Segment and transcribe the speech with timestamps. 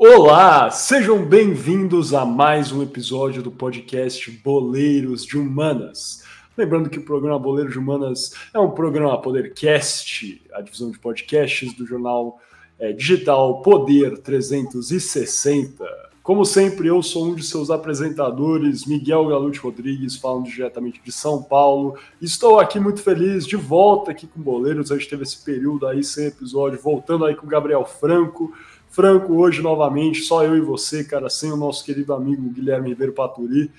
[0.00, 6.22] Olá, sejam bem-vindos a mais um episódio do podcast Boleiros de Humanas.
[6.56, 11.74] Lembrando que o programa Boleiros de Humanas é um programa Podercast, a divisão de podcasts
[11.74, 12.40] do jornal
[12.78, 15.84] é, digital Poder 360.
[16.22, 21.42] Como sempre, eu sou um de seus apresentadores, Miguel Galute Rodrigues, falando diretamente de São
[21.42, 21.98] Paulo.
[22.22, 24.92] Estou aqui muito feliz, de volta aqui com Boleiros.
[24.92, 28.52] A gente teve esse período aí sem episódio, voltando aí com o Gabriel Franco.
[28.90, 33.12] Franco hoje novamente, só eu e você, cara, sem o nosso querido amigo Guilherme Ribeiro
[33.12, 33.70] Paturi.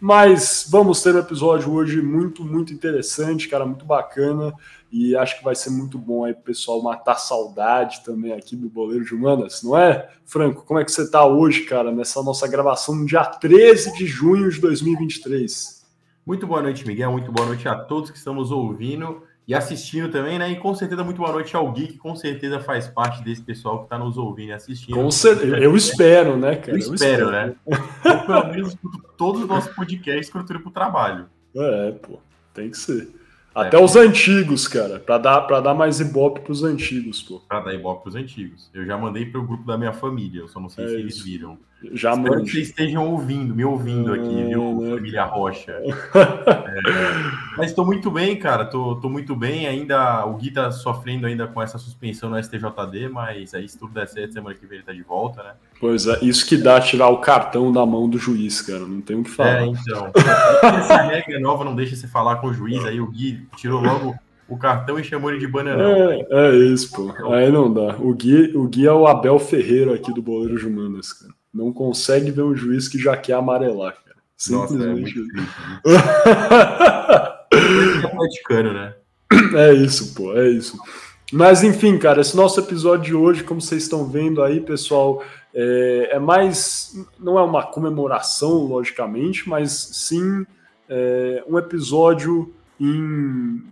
[0.00, 4.54] Mas vamos ter um episódio hoje muito, muito interessante, cara, muito bacana.
[4.92, 8.68] E acho que vai ser muito bom aí pro pessoal matar saudade também aqui do
[8.68, 10.08] Boleiro de Humanas, não é?
[10.24, 14.06] Franco, como é que você tá hoje, cara, nessa nossa gravação no dia 13 de
[14.06, 15.84] junho de 2023?
[16.24, 17.10] Muito boa noite, Miguel.
[17.10, 20.50] Muito boa noite a todos que estamos ouvindo e assistindo também, né?
[20.50, 23.78] E com certeza, muito boa noite ao Gui, que com certeza faz parte desse pessoal
[23.78, 24.94] que está nos ouvindo e assistindo.
[24.94, 26.72] Com certeza, eu espero, né, cara?
[26.72, 27.54] Eu, eu espero, espero, né?
[27.66, 28.76] Eu, pelo menos,
[29.16, 31.26] todos os nossos podcasts escritura para o trabalho.
[31.56, 32.20] É, pô,
[32.52, 33.08] tem que ser.
[33.54, 37.40] Até é, os antigos, cara, para dar, pra dar mais ibope pros antigos, pô.
[37.48, 38.70] Pra dar ibope pros antigos.
[38.74, 41.22] Eu já mandei pro grupo da minha família, eu só não sei é se eles
[41.22, 41.58] viram.
[41.92, 44.96] Já Espero que vocês estejam ouvindo, me ouvindo aqui, viu, né?
[44.96, 45.72] família Rocha.
[45.80, 46.82] é,
[47.56, 49.66] mas tô muito bem, cara, tô, tô muito bem.
[49.66, 53.94] Ainda o Gui tá sofrendo ainda com essa suspensão no STJD, mas aí se tudo
[53.94, 55.50] der certo, semana que vem ele tá de volta, né?
[55.78, 59.16] Pois é, isso que dá tirar o cartão da mão do juiz, cara, não tem
[59.16, 59.62] o que falar.
[59.62, 60.10] É, então.
[60.62, 64.16] Essa regra nova não deixa você falar com o juiz, aí o Gui tirou logo
[64.48, 66.10] o cartão e chamou ele de bananão.
[66.10, 67.32] É, é isso, pô.
[67.32, 67.94] Aí não dá.
[68.00, 71.37] O Gui, o Gui é o Abel Ferreira aqui do Boleiro Jumanas, cara.
[71.52, 74.16] Não consegue ver um juiz que já quer amarelar, cara.
[74.36, 75.18] Simplesmente.
[75.18, 76.08] Nossa,
[77.52, 78.94] é, muito né?
[79.56, 80.78] É isso, pô, é isso.
[81.32, 85.22] Mas enfim, cara, esse nosso episódio de hoje, como vocês estão vendo aí, pessoal,
[85.54, 86.94] é, é mais.
[87.18, 90.46] Não é uma comemoração, logicamente, mas sim
[90.88, 93.62] é, um episódio em.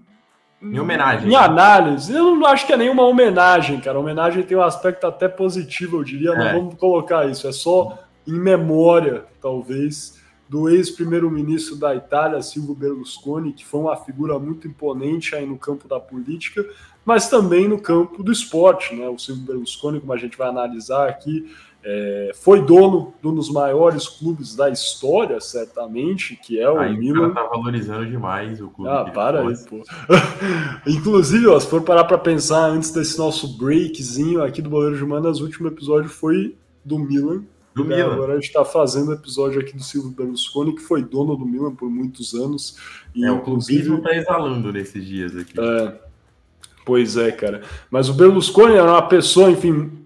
[0.73, 1.31] Em homenagem.
[1.31, 2.13] Em análise.
[2.13, 3.99] Eu não acho que é nenhuma homenagem, cara.
[3.99, 6.31] A homenagem tem um aspecto até positivo, eu diria.
[6.31, 6.53] É.
[6.53, 7.47] Não vamos colocar isso.
[7.47, 14.39] É só em memória, talvez, do ex-primeiro-ministro da Itália, Silvio Berlusconi, que foi uma figura
[14.39, 16.65] muito imponente aí no campo da política,
[17.05, 18.95] mas também no campo do esporte.
[18.95, 19.09] Né?
[19.09, 21.51] O Silvio Berlusconi, como a gente vai analisar aqui,
[21.89, 26.97] é, foi dono de um dos maiores clubes da história, certamente, que é o aí
[26.97, 27.31] Milan.
[27.31, 28.91] tá valorizando demais o clube.
[28.91, 29.85] Ah, para aí, pô.
[30.85, 35.05] Inclusive, ó, se for parar para pensar antes desse nosso breakzinho aqui do Boleiro de
[35.05, 37.45] Manas, o último episódio foi do Milan.
[37.73, 37.99] Do né?
[37.99, 38.15] Milan.
[38.15, 41.47] Agora a gente está fazendo o episódio aqui do Silvio Berlusconi, que foi dono do
[41.47, 42.77] Milan por muitos anos.
[43.15, 45.55] E, é, inclusive, o está exalando nesses dias aqui.
[45.61, 45.95] É,
[46.85, 47.63] pois é, cara.
[47.89, 50.05] Mas o Berlusconi era uma pessoa, enfim,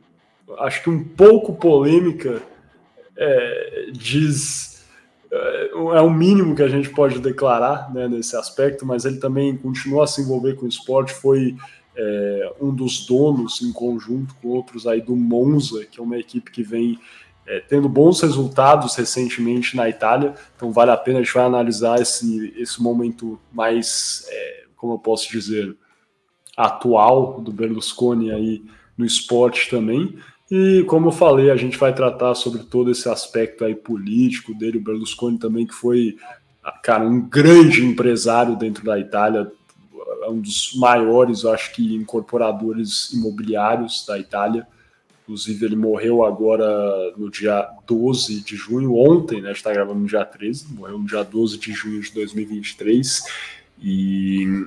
[0.59, 2.43] acho que um pouco polêmica,
[3.17, 4.85] é, diz
[5.31, 9.57] é, é o mínimo que a gente pode declarar né, nesse aspecto, mas ele também
[9.57, 11.57] continua a se envolver com o esporte, foi
[11.97, 16.51] é, um dos donos em conjunto com outros aí do Monza, que é uma equipe
[16.51, 16.99] que vem
[17.47, 22.01] é, tendo bons resultados recentemente na Itália, então vale a pena a gente vai analisar
[22.01, 25.77] esse, esse momento mais, é, como eu posso dizer,
[26.57, 28.63] atual do Berlusconi aí
[28.97, 30.17] no esporte também.
[30.51, 34.79] E como eu falei, a gente vai tratar sobre todo esse aspecto aí político dele,
[34.79, 36.17] o Berlusconi também, que foi,
[36.83, 39.51] cara, um grande empresário dentro da Itália,
[40.25, 44.67] é um dos maiores, acho que, incorporadores imobiliários da Itália.
[45.23, 46.67] Inclusive, ele morreu agora
[47.17, 49.51] no dia 12 de junho, ontem, né?
[49.51, 53.23] A gente está gravando no dia 13, morreu no dia 12 de junho de 2023.
[53.81, 54.67] E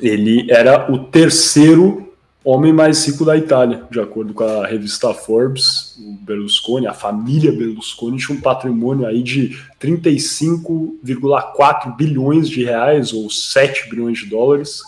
[0.00, 2.11] ele era o terceiro
[2.44, 7.50] homem mais rico da Itália, de acordo com a revista Forbes, o Berlusconi, a família
[7.52, 14.82] Berlusconi tinha um patrimônio aí de 35,4 bilhões de reais ou 7 bilhões de dólares.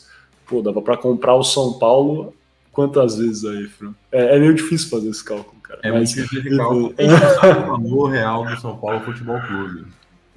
[0.47, 2.35] Pô, dava para comprar o São Paulo
[2.73, 3.93] quantas vezes aí, Fran?
[4.11, 5.79] É, é, meio difícil fazer esse cálculo, cara.
[5.83, 6.95] É mas, muito difícil cálculo.
[6.99, 9.87] o valor real do São Paulo Futebol Clube.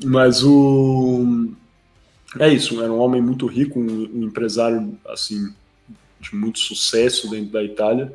[0.06, 1.50] Mas o
[2.40, 5.54] é isso, era um homem muito rico, um, um empresário assim
[6.20, 8.14] de muito sucesso dentro da Itália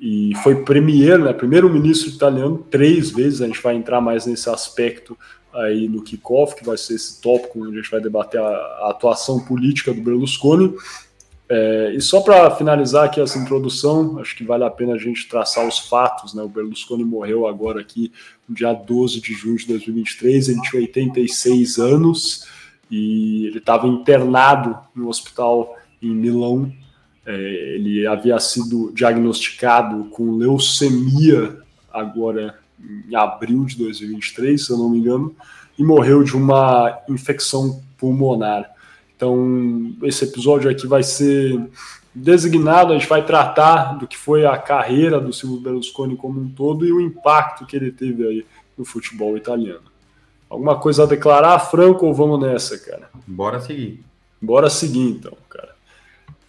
[0.00, 3.40] e foi premier, né, primeiro-ministro italiano três vezes.
[3.40, 5.16] A gente vai entrar mais nesse aspecto
[5.52, 8.90] aí no kickoff, que vai ser esse tópico onde a gente vai debater a, a
[8.90, 10.74] atuação política do Berlusconi.
[11.48, 15.28] É, e só para finalizar aqui essa introdução, acho que vale a pena a gente
[15.28, 16.34] traçar os fatos.
[16.34, 16.42] Né?
[16.42, 18.12] O Berlusconi morreu agora aqui
[18.46, 22.46] no dia 12 de junho de 2023, ele tinha 86 anos
[22.90, 26.70] e ele estava internado no hospital em Milão
[27.26, 31.58] ele havia sido diagnosticado com leucemia
[31.92, 32.58] agora
[33.08, 35.34] em abril de 2023, se eu não me engano,
[35.78, 38.70] e morreu de uma infecção pulmonar.
[39.16, 41.58] Então, esse episódio aqui vai ser
[42.14, 46.48] designado, a gente vai tratar do que foi a carreira do Silvio Berlusconi como um
[46.48, 48.46] todo e o impacto que ele teve aí
[48.76, 49.84] no futebol italiano.
[50.48, 53.10] Alguma coisa a declarar, Franco, ou vamos nessa, cara?
[53.26, 54.04] Bora seguir.
[54.40, 55.75] Bora seguir, então, cara.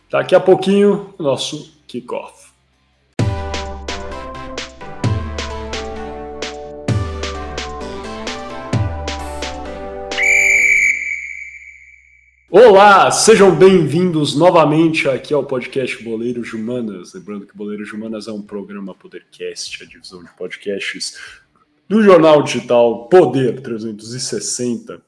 [0.10, 2.48] Daqui a pouquinho, nosso kickoff.
[12.50, 17.14] Olá, sejam bem-vindos novamente aqui ao podcast Boleiros Humanas.
[17.14, 21.18] Lembrando que Boleiros Humanas é um programa Podercast, a divisão de podcasts
[21.90, 25.02] do jornal digital Poder 360.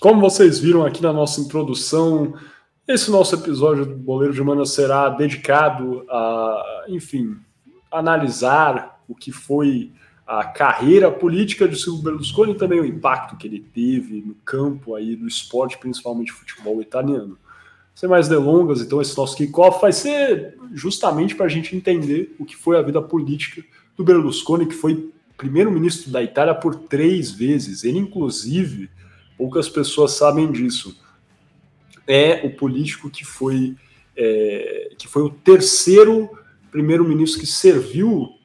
[0.00, 2.34] Como vocês viram aqui na nossa introdução,
[2.88, 7.36] esse nosso episódio do Boleiros Humanas será dedicado a, enfim,
[7.90, 9.92] analisar o que foi
[10.26, 14.94] a carreira política de Silvio Berlusconi e também o impacto que ele teve no campo
[14.94, 17.38] aí do esporte, principalmente futebol italiano.
[17.94, 22.44] Sem mais delongas, então esse nosso kickoff vai ser justamente para a gente entender o
[22.44, 23.64] que foi a vida política
[23.96, 27.84] do Berlusconi, que foi primeiro-ministro da Itália por três vezes.
[27.84, 28.90] Ele, inclusive,
[29.36, 31.00] poucas pessoas sabem disso,
[32.06, 33.74] é o político que foi,
[34.16, 36.30] é, que foi o terceiro
[36.70, 38.36] primeiro-ministro que serviu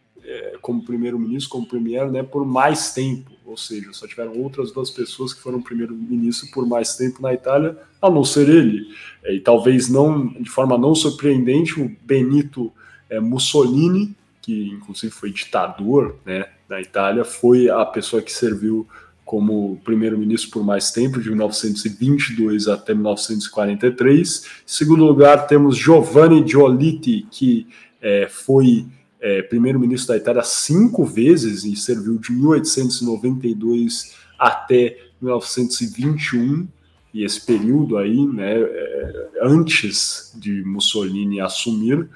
[0.62, 3.32] como primeiro-ministro, como premier, né, por mais tempo.
[3.46, 7.78] Ou seja, só tiveram outras duas pessoas que foram primeiro-ministro por mais tempo na Itália,
[8.02, 8.88] a não ser ele.
[9.26, 12.72] E talvez não, de forma não surpreendente, o Benito
[13.10, 18.88] é, Mussolini, que inclusive foi ditador né, na Itália, foi a pessoa que serviu
[19.32, 24.44] como primeiro-ministro por mais tempo, de 1922 até 1943.
[24.44, 27.66] Em segundo lugar, temos Giovanni Giolitti, que
[28.02, 28.86] é, foi
[29.22, 36.68] é, primeiro-ministro da Itália cinco vezes e serviu de 1892 até 1921
[37.14, 42.10] e esse período aí, né, é, antes de Mussolini assumir,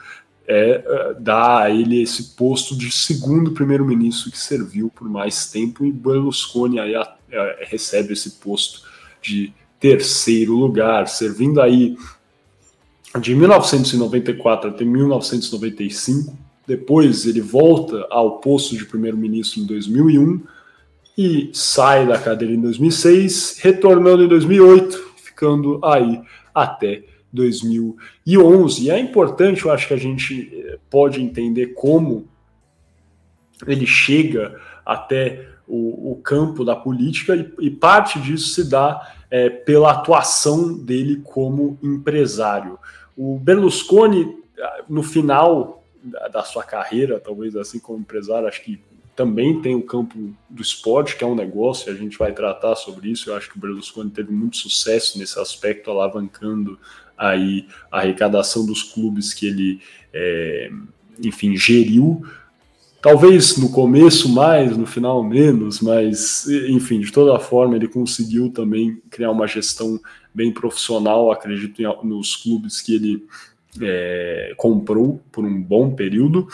[0.48, 5.86] é, é, dá a ele esse posto de segundo primeiro-ministro que serviu por mais tempo
[5.86, 8.82] e Berlusconi aí a, a, recebe esse posto
[9.22, 11.98] de terceiro lugar, servindo aí
[13.20, 20.42] de 1994 até 1995 depois ele volta ao posto de primeiro-ministro em 2001
[21.18, 26.22] e sai da cadeira em 2006, retornando em 2008, ficando aí
[26.54, 27.04] até
[27.36, 28.84] 2011.
[28.84, 32.28] E é importante, eu acho que a gente eh, pode entender como
[33.68, 39.50] ele chega até o, o campo da política e, e, parte disso se dá é,
[39.50, 42.78] pela atuação dele como empresário.
[43.18, 45.84] O Berlusconi, ah, no final
[46.32, 48.80] da, sua carreira, talvez assim como empresário, acho que
[49.16, 53.10] também tem o campo do esporte, que é um negócio, a gente vai tratar sobre
[53.10, 53.30] isso.
[53.30, 56.78] Eu acho que o Berlusconi teve muito sucesso nesse aspecto, alavancando
[57.18, 59.82] aí a arrecadação dos clubes que ele,
[60.14, 60.70] é,
[61.24, 62.26] enfim, geriu.
[63.02, 69.00] Talvez no começo mais, no final menos, mas, enfim, de toda forma, ele conseguiu também
[69.12, 70.00] criar uma gestão
[70.34, 73.28] bem profissional, acredito, em, nos clubes que ele
[73.82, 76.48] é, comprou por um bom período.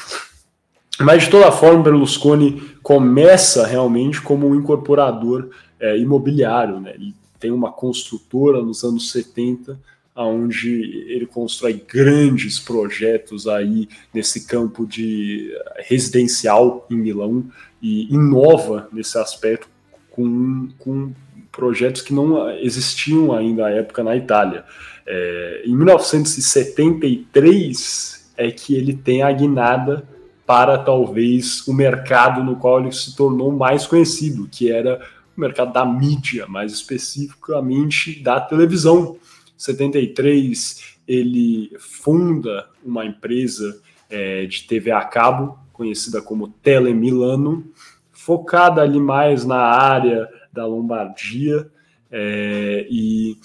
[1.00, 5.50] Mas, de toda forma, Berlusconi começa realmente como um incorporador
[5.80, 6.80] é, imobiliário.
[6.80, 6.94] Né?
[6.96, 9.80] Ele tem uma construtora nos anos 70,
[10.16, 17.46] onde ele constrói grandes projetos aí nesse campo de residencial em Milão
[17.82, 19.70] e inova nesse aspecto
[20.10, 21.14] com, com
[21.52, 24.64] projetos que não existiam ainda à época na Itália.
[25.06, 30.08] É, em 1973 é que ele tem a guinada
[30.46, 35.02] para talvez o mercado no qual ele se tornou mais conhecido, que era
[35.36, 39.18] o mercado da mídia, mais especificamente da televisão.
[39.62, 47.72] Em 73 ele funda uma empresa é, de TV a cabo conhecida como Telemilano,
[48.12, 51.70] focada ali mais na área da Lombardia
[52.12, 53.38] é, e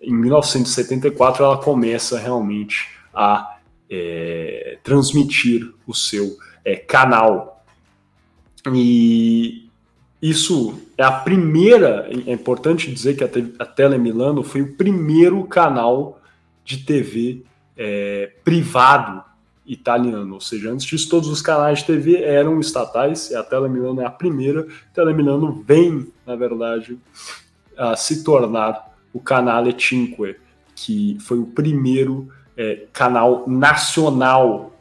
[0.00, 3.58] em 1974 ela começa realmente a
[3.90, 7.62] é, transmitir o seu é, canal.
[8.72, 9.70] E
[10.22, 13.24] isso é a primeira, é importante dizer que
[13.58, 16.20] a, Tele Milano foi o primeiro canal
[16.64, 17.42] de TV
[17.76, 19.24] é, privado
[19.66, 23.68] italiano, ou seja, antes disso todos os canais de TV eram estatais, e a Tele
[23.68, 24.60] Milano é a primeira.
[24.60, 26.96] A Tele Milano vem, na verdade,
[27.76, 30.36] a se tornar o Canale Cinque,
[30.76, 34.71] que foi o primeiro é, canal nacional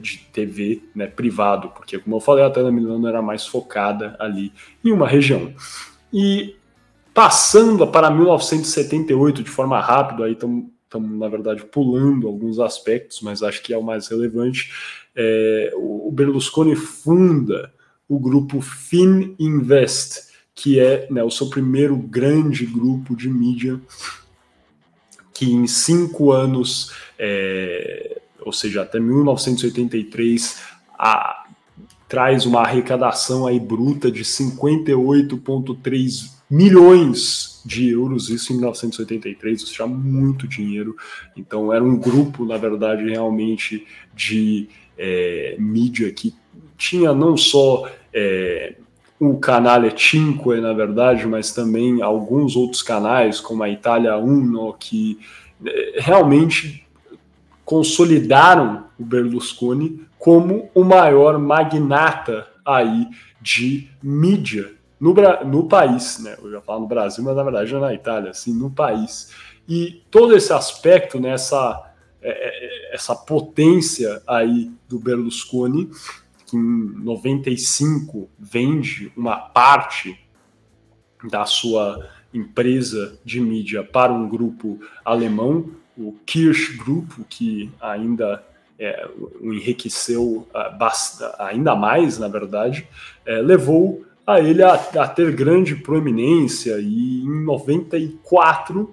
[0.00, 4.52] de TV né, privado, porque, como eu falei, a Tela Milano era mais focada ali
[4.84, 5.52] em uma região.
[6.12, 6.56] E
[7.12, 13.62] passando para 1978 de forma rápida, aí estamos, na verdade, pulando alguns aspectos, mas acho
[13.62, 14.72] que é o mais relevante.
[15.14, 17.72] É, o Berlusconi funda
[18.08, 23.80] o grupo Fininvest, que é né, o seu primeiro grande grupo de mídia,
[25.32, 28.20] que em cinco anos é,
[28.52, 30.60] ou seja, até 1983,
[30.98, 31.46] a,
[32.06, 39.86] traz uma arrecadação aí bruta de 58,3 milhões de euros, isso em 1983, isso já
[39.86, 40.94] muito dinheiro.
[41.34, 44.68] Então era um grupo, na verdade, realmente de
[44.98, 46.34] é, mídia que
[46.76, 48.74] tinha não só é,
[49.18, 55.18] o canal 5, na verdade, mas também alguns outros canais, como a Itália Uno, que
[55.64, 56.81] é, realmente
[57.64, 63.08] consolidaram o Berlusconi como o maior magnata aí
[63.40, 65.14] de mídia no,
[65.44, 66.36] no país, né?
[66.40, 69.32] Eu já falo no Brasil, mas na verdade é na Itália, assim, no país.
[69.68, 71.34] E todo esse aspecto, né,
[72.20, 75.90] é, essa potência aí do Berlusconi,
[76.46, 80.18] que em 95 vende uma parte
[81.28, 88.42] da sua empresa de mídia para um grupo alemão, o Kirsch Group, que ainda
[88.78, 89.08] é,
[89.40, 92.86] o enriqueceu uh, ainda mais, na verdade,
[93.24, 98.92] é, levou a ele a, a, ter grande proeminência e em 94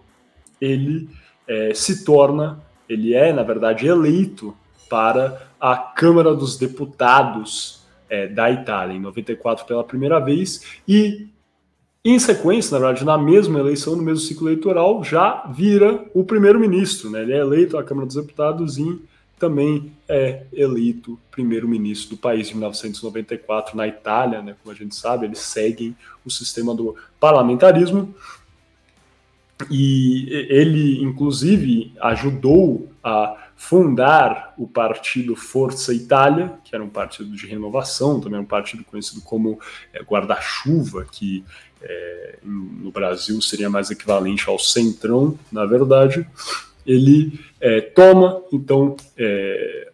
[0.60, 1.10] ele
[1.48, 4.56] é, se torna, ele é, na verdade, eleito
[4.90, 11.28] para a Câmara dos Deputados é, da Itália, em 94 pela primeira vez, e
[12.04, 17.10] em sequência, na verdade, na mesma eleição, no mesmo ciclo eleitoral, já vira o primeiro-ministro.
[17.10, 17.24] Né?
[17.24, 19.02] Ele é eleito à Câmara dos Deputados e
[19.38, 24.56] também é eleito primeiro-ministro do país em 1994 na Itália, né?
[24.62, 28.14] como a gente sabe, eles seguem o sistema do parlamentarismo.
[29.70, 37.46] E ele, inclusive, ajudou a fundar o partido Força Itália, que era um partido de
[37.46, 39.60] renovação, também um partido conhecido como
[39.92, 41.44] é, guarda-chuva, que
[41.82, 46.28] é, no Brasil seria mais equivalente ao Centrão, na verdade,
[46.86, 49.92] ele é, toma, então, é,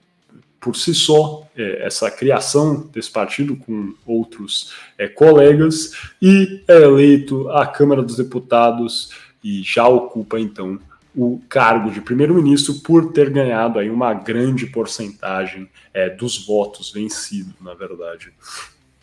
[0.60, 7.50] por si só, é, essa criação desse partido com outros é, colegas e é eleito
[7.50, 9.12] à Câmara dos Deputados
[9.44, 10.80] e já ocupa, então,
[11.16, 17.54] o cargo de primeiro-ministro por ter ganhado aí uma grande porcentagem é, dos votos vencidos,
[17.62, 18.34] na verdade.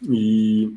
[0.02, 0.74] E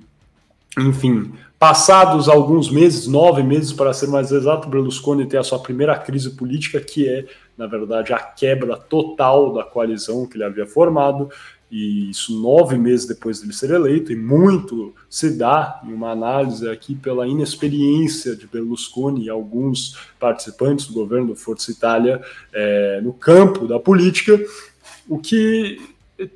[0.78, 1.34] enfim,
[1.66, 6.30] passados alguns meses, nove meses para ser mais exato, Berlusconi tem a sua primeira crise
[6.30, 7.26] política, que é,
[7.58, 11.28] na verdade, a quebra total da coalizão que ele havia formado,
[11.72, 16.70] e isso nove meses depois dele ser eleito, e muito se dá em uma análise
[16.70, 22.22] aqui pela inexperiência de Berlusconi e alguns participantes do governo do Força Itália
[22.54, 24.40] é, no campo da política,
[25.10, 25.80] o que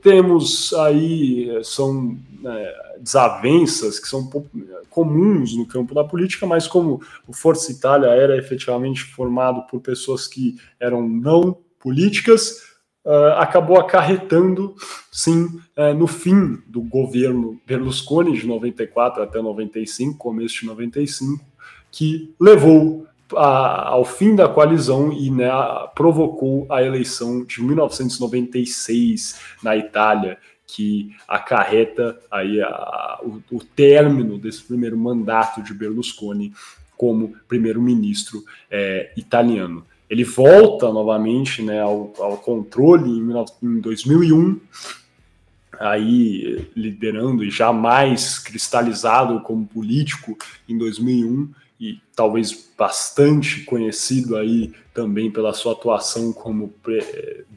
[0.01, 4.29] temos aí são é, desavenças que são
[4.89, 10.27] comuns no campo da política, mas como o Força Itália era efetivamente formado por pessoas
[10.27, 12.69] que eram não políticas,
[13.05, 14.75] uh, acabou acarretando,
[15.11, 15.45] sim,
[15.77, 21.43] uh, no fim do governo Berlusconi, de 94 até 95, começo de 95,
[21.91, 25.49] que levou a, ao fim da coalizão e né,
[25.95, 30.37] provocou a eleição de 1996 na Itália,
[30.75, 36.53] que acarreta aí a, o, o término desse primeiro mandato de Berlusconi
[36.95, 39.85] como primeiro-ministro é, italiano.
[40.09, 44.59] Ele volta novamente né, ao, ao controle em, em 2001,
[45.79, 51.49] aí liderando e jamais cristalizado como político em 2001
[51.79, 56.73] e talvez bastante conhecido aí também pela sua atuação como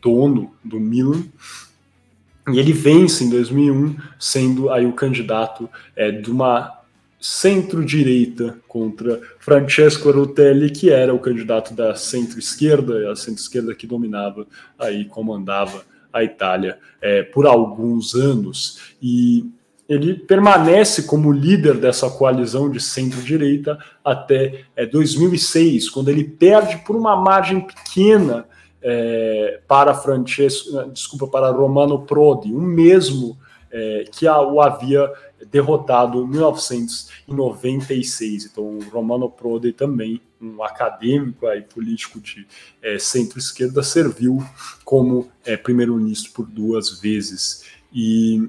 [0.00, 1.24] dono do Milan.
[2.50, 6.82] E ele vence em 2001, sendo aí o candidato é, de uma
[7.20, 14.44] centro-direita contra Francesco Rutelli, que era o candidato da centro-esquerda, a centro-esquerda que dominava
[14.76, 18.94] aí, comandava a Itália é, por alguns anos.
[19.00, 19.48] E
[19.88, 26.96] ele permanece como líder dessa coalizão de centro-direita até é, 2006, quando ele perde por
[26.96, 28.46] uma margem pequena
[28.82, 33.38] é, para Francesco, desculpa, para Romano Prodi, o mesmo
[33.70, 35.10] é, que a, o havia
[35.50, 38.46] derrotado em 1996.
[38.46, 42.46] Então, Romano Prodi também, um acadêmico aí, político de
[42.82, 44.44] é, centro-esquerda, serviu
[44.84, 47.64] como é, primeiro-ministro por duas vezes.
[47.92, 48.48] E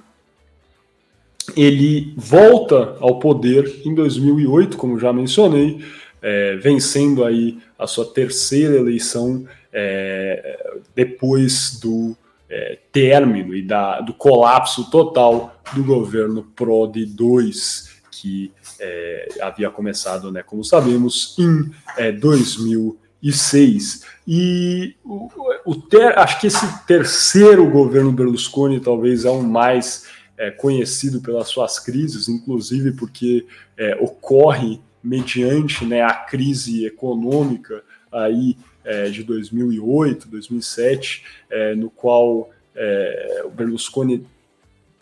[1.56, 5.84] ele volta ao poder em 2008, como já mencionei,
[6.22, 12.16] é, vencendo aí a sua terceira eleição é, depois do
[12.50, 20.32] é, término e da, do colapso total do governo PROD 2, que é, havia começado,
[20.32, 24.06] né, como sabemos, em é, 2006.
[24.28, 25.30] E o,
[25.66, 30.06] o ter, acho que esse terceiro governo Berlusconi talvez é o mais
[30.38, 38.56] é, conhecido pelas suas crises, inclusive porque é, ocorre mediante né, a crise econômica aí
[38.86, 44.26] é, de 2008, 2007, é, no qual é, o Berlusconi,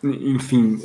[0.02, 0.78] enfim,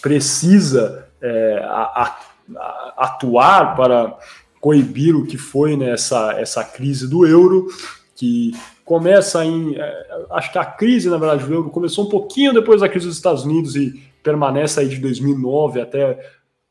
[0.00, 2.16] precisa é, a,
[2.56, 4.18] a, atuar para
[4.60, 7.68] coibir o que foi nessa né, essa crise do euro,
[8.14, 8.52] que
[8.84, 9.76] começa em.
[9.76, 13.06] É, acho que a crise, na verdade, do euro começou um pouquinho depois da crise
[13.06, 16.18] dos Estados Unidos e permanece aí de 2009 até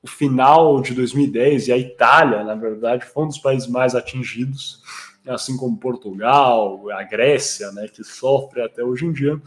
[0.02, 1.68] o final de 2010.
[1.68, 4.82] E a Itália, na verdade, foi um dos países mais atingidos
[5.28, 9.40] assim como Portugal, a Grécia, né, que sofre até hoje em dia,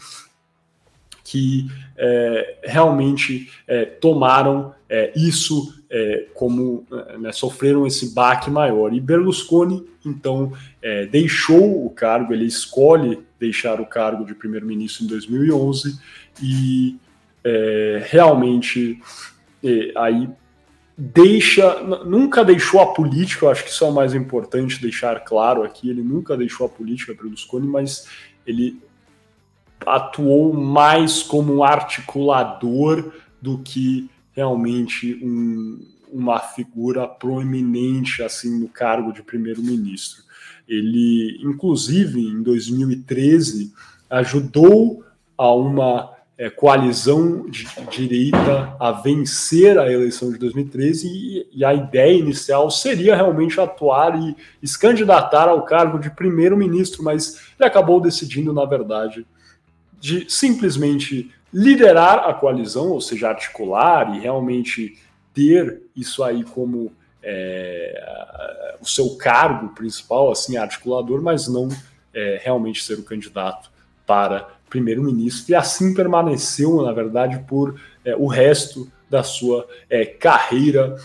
[1.24, 6.84] que é, realmente é, tomaram é, isso é, como
[7.20, 8.92] né, sofreram esse baque maior.
[8.92, 15.06] E Berlusconi, então, é, deixou o cargo, ele escolhe deixar o cargo de primeiro-ministro em
[15.06, 16.00] 2011
[16.42, 16.98] e
[17.44, 19.00] é, realmente
[19.94, 20.28] aí
[21.00, 25.62] deixa, nunca deixou a política, eu acho que isso é o mais importante deixar claro
[25.62, 28.06] aqui, ele nunca deixou a política Berlusconi, mas
[28.46, 28.78] ele
[29.86, 39.10] atuou mais como um articulador do que realmente um, uma figura proeminente assim no cargo
[39.10, 40.22] de primeiro-ministro.
[40.68, 43.72] Ele, inclusive, em 2013,
[44.10, 45.02] ajudou
[45.36, 51.74] a uma é, coalizão de direita a vencer a eleição de 2013 e, e, a
[51.74, 54.18] ideia inicial seria realmente atuar
[54.62, 59.26] e se candidatar ao cargo de primeiro-ministro, mas ele acabou decidindo, na verdade,
[60.00, 64.96] de simplesmente liderar a coalizão, ou seja, articular e realmente
[65.34, 66.90] ter isso aí como
[67.22, 71.68] é, o seu cargo principal, assim, articulador, mas não
[72.14, 73.70] é, realmente ser o candidato
[74.06, 80.96] para primeiro-ministro, e assim permaneceu, na verdade, por é, o resto da sua é, carreira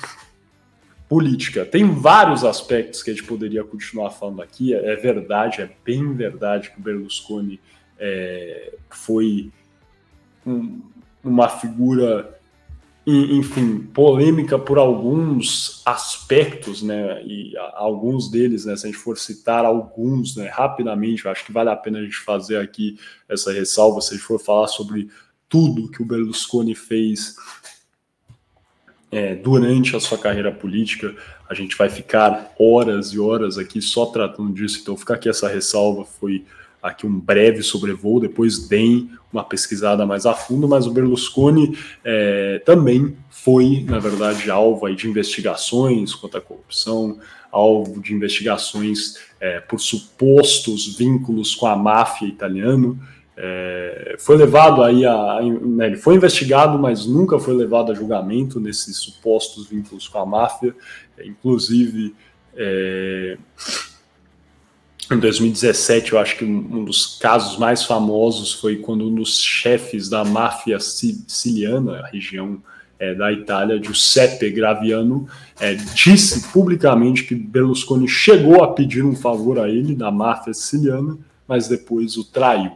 [1.10, 1.66] política.
[1.66, 4.74] Tem vários aspectos que a gente poderia continuar falando aqui.
[4.74, 7.60] É, é verdade, é bem verdade que o Berlusconi
[8.00, 9.52] é, foi
[10.46, 10.82] um,
[11.24, 12.35] uma figura
[13.08, 19.64] enfim, polêmica por alguns aspectos, né, e alguns deles, né, se a gente for citar
[19.64, 22.98] alguns, né, rapidamente, eu acho que vale a pena a gente fazer aqui
[23.30, 25.10] essa ressalva, se a gente for falar sobre
[25.48, 27.36] tudo que o Berlusconi fez
[29.12, 31.16] é, durante a sua carreira política,
[31.48, 35.48] a gente vai ficar horas e horas aqui só tratando disso, então ficar aqui essa
[35.48, 36.44] ressalva, foi
[36.86, 42.62] aqui um breve sobrevoo, depois deem uma pesquisada mais a fundo, mas o Berlusconi é,
[42.64, 47.18] também foi, na verdade, alvo de investigações contra a corrupção,
[47.52, 52.96] alvo de investigações é, por supostos vínculos com a máfia italiana.
[53.36, 58.60] É, foi levado aí a, né, ele foi investigado, mas nunca foi levado a julgamento
[58.60, 60.74] nesses supostos vínculos com a máfia,
[61.26, 62.16] inclusive
[62.56, 63.38] é,
[65.12, 70.10] em 2017, eu acho que um dos casos mais famosos foi quando um dos chefes
[70.10, 72.62] da máfia siciliana, a região
[72.98, 75.28] é, da Itália, Giuseppe Graviano,
[75.60, 81.18] é, disse publicamente que Berlusconi chegou a pedir um favor a ele, da máfia siciliana,
[81.48, 82.72] mas depois o traiu.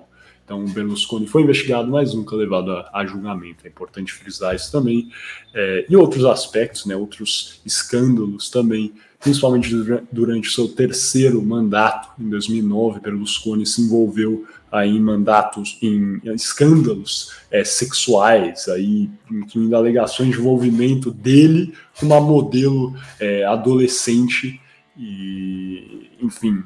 [0.50, 3.68] Então, Berlusconi foi investigado, mas nunca levado a, a julgamento.
[3.68, 5.12] É importante frisar isso também.
[5.54, 9.70] É, e outros aspectos, né, outros escândalos também principalmente
[10.12, 17.64] durante seu terceiro mandato, em 2009, Berlusconi se envolveu aí em mandatos, em escândalos é,
[17.66, 24.62] sexuais, aí, incluindo alegações de envolvimento dele com uma modelo é, adolescente,
[24.98, 26.64] e, enfim,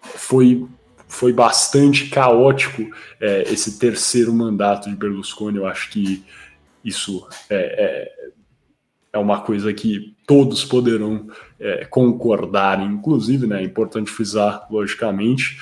[0.00, 0.66] foi,
[1.08, 2.88] foi bastante caótico
[3.20, 6.24] é, esse terceiro mandato de Berlusconi, eu acho que
[6.84, 8.30] isso é, é,
[9.14, 15.58] é uma coisa que todos poderão é, concordar, inclusive, né, é importante frisar, logicamente,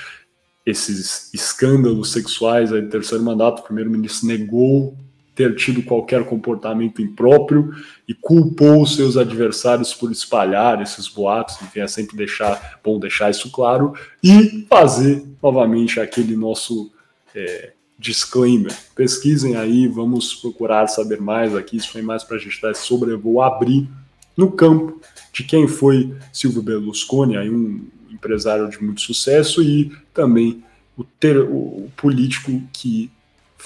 [0.67, 4.97] esses escândalos sexuais aí do terceiro mandato, o primeiro-ministro negou
[5.37, 7.71] ter tido qualquer comportamento impróprio
[8.09, 13.51] e culpou seus adversários por espalhar esses boatos, enfim, é sempre deixar, bom deixar isso
[13.51, 13.93] claro,
[14.25, 16.91] e fazer novamente aquele nosso
[17.35, 18.75] é, disclaimer.
[18.95, 22.87] Pesquisem aí, vamos procurar saber mais aqui, isso foi mais para a gente dar esse
[22.87, 23.87] sobrevoo, abrir
[24.35, 24.99] no campo
[25.35, 30.65] de quem foi Silvio Berlusconi, aí um empresário de muito sucesso e também
[30.97, 33.11] o, ter, o político que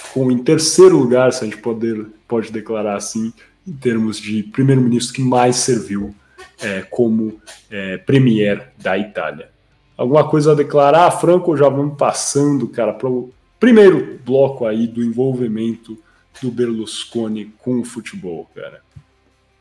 [0.05, 3.33] ficou em terceiro lugar, se a gente poder, pode declarar assim,
[3.67, 6.15] em termos de primeiro-ministro que mais serviu
[6.61, 9.51] é, como é, premier da Itália.
[9.97, 11.57] Alguma coisa a declarar, Franco?
[11.57, 15.99] Já vamos passando, cara, para o primeiro bloco aí do envolvimento
[16.43, 18.81] do Berlusconi com o futebol, cara.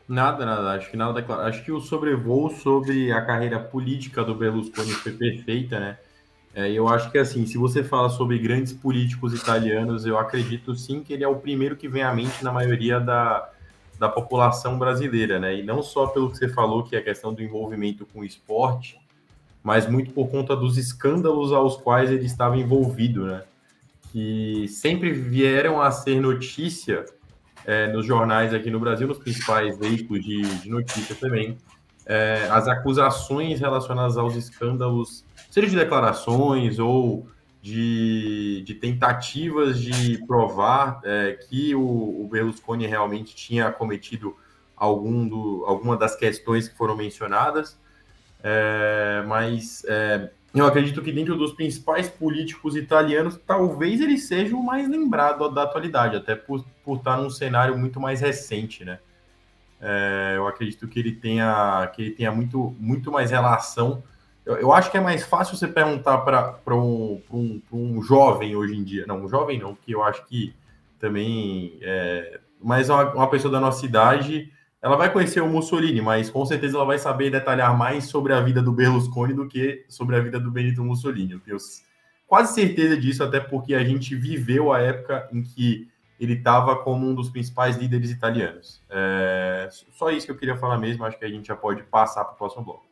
[0.07, 0.71] Nada, nada.
[0.71, 1.23] Acho que nada.
[1.43, 5.97] Acho que o sobrevoo sobre a carreira política do Berlusconi foi perfeita, né?
[6.53, 11.03] É, eu acho que assim, se você fala sobre grandes políticos italianos, eu acredito sim
[11.03, 13.49] que ele é o primeiro que vem à mente na maioria da,
[13.99, 15.59] da população brasileira, né?
[15.59, 18.25] E não só pelo que você falou, que é a questão do envolvimento com o
[18.25, 18.99] esporte,
[19.63, 23.43] mas muito por conta dos escândalos aos quais ele estava envolvido, né?
[24.11, 27.05] Que sempre vieram a ser notícia
[27.65, 31.57] é, nos jornais aqui no Brasil, nos principais veículos de, de notícia também,
[32.05, 37.27] é, as acusações relacionadas aos escândalos seja de declarações ou
[37.61, 44.35] de, de tentativas de provar é, que o, o, Berlusconi realmente tinha cometido
[44.75, 47.77] algum do, alguma das questões que foram mencionadas,
[48.41, 54.63] é, mas é, eu acredito que dentro dos principais políticos italianos, talvez ele seja o
[54.63, 58.99] mais lembrado da atualidade, até por, por estar num cenário muito mais recente, né?
[59.81, 64.03] É, eu acredito que ele tenha, que ele tenha muito, muito mais relação
[64.49, 68.75] eu, eu acho que é mais fácil você perguntar para um, um, um jovem hoje
[68.75, 69.05] em dia.
[69.05, 70.55] Não, um jovem não, porque eu acho que
[70.99, 71.77] também.
[71.81, 76.45] É, mas uma, uma pessoa da nossa idade ela vai conhecer o Mussolini, mas com
[76.45, 80.21] certeza ela vai saber detalhar mais sobre a vida do Berlusconi do que sobre a
[80.21, 81.33] vida do Benito Mussolini.
[81.33, 81.57] Eu tenho
[82.25, 87.07] quase certeza disso, até porque a gente viveu a época em que ele estava como
[87.07, 88.81] um dos principais líderes italianos.
[88.89, 92.23] É, só isso que eu queria falar mesmo, acho que a gente já pode passar
[92.23, 92.88] para o próximo bloco.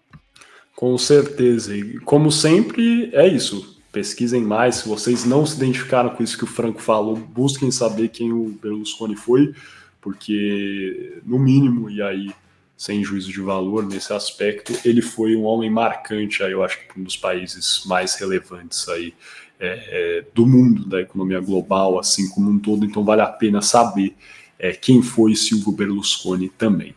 [0.77, 1.75] Com certeza.
[1.75, 3.81] E como sempre, é isso.
[3.91, 4.75] Pesquisem mais.
[4.75, 8.55] Se vocês não se identificaram com isso que o Franco falou, busquem saber quem o
[8.61, 9.55] Berlusconi foi,
[9.99, 12.31] porque, no mínimo, e aí,
[12.77, 16.99] sem juízo de valor nesse aspecto, ele foi um homem marcante, aí, eu acho que
[16.99, 19.15] um dos países mais relevantes aí
[19.59, 22.85] é, é, do mundo, da economia global, assim como um todo.
[22.85, 24.15] Então, vale a pena saber
[24.59, 26.93] é, quem foi Silvio Berlusconi também.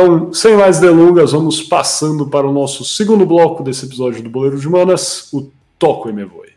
[0.00, 4.56] Então, sem mais delongas, vamos passando para o nosso segundo bloco desse episódio do Boleiro
[4.56, 6.52] de Manas, o Toco e Me Voe.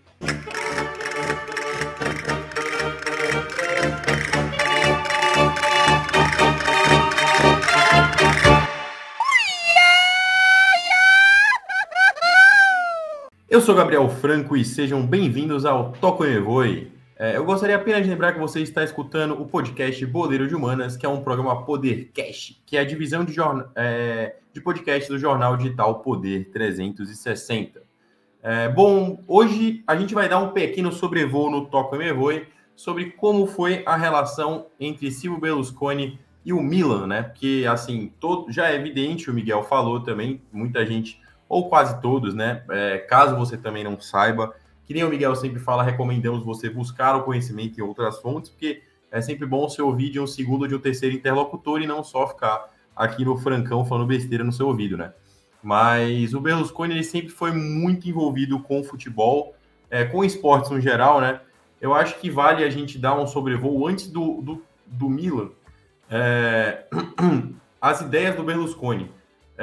[13.50, 17.76] Eu sou Gabriel Franco e sejam bem-vindos ao Toco e Me Voe, é, eu gostaria
[17.76, 21.22] apenas de lembrar que você está escutando o podcast Boleiro de Humanas, que é um
[21.22, 23.36] programa Podercast, que é a divisão de,
[23.76, 27.84] é, de podcast do jornal digital Poder 360.
[28.42, 33.46] É, bom, hoje a gente vai dar um pequeno sobrevoo no Toco e sobre como
[33.46, 37.22] foi a relação entre Silvio Berlusconi e o Milan, né?
[37.22, 42.34] Porque, assim, todo, já é evidente, o Miguel falou também, muita gente, ou quase todos,
[42.34, 42.64] né?
[42.72, 44.56] É, caso você também não saiba,
[44.92, 48.84] que nem o Miguel sempre fala, recomendamos você buscar o conhecimento em outras fontes, porque
[49.10, 52.04] é sempre bom você ouvir de um segundo ou de um terceiro interlocutor e não
[52.04, 55.14] só ficar aqui no francão falando besteira no seu ouvido, né?
[55.64, 59.56] Mas o Berlusconi ele sempre foi muito envolvido com futebol,
[59.90, 61.40] é, com esportes no geral, né?
[61.80, 65.52] Eu acho que vale a gente dar um sobrevoo antes do, do, do Milan.
[66.10, 66.84] É,
[67.80, 69.10] as ideias do Berlusconi.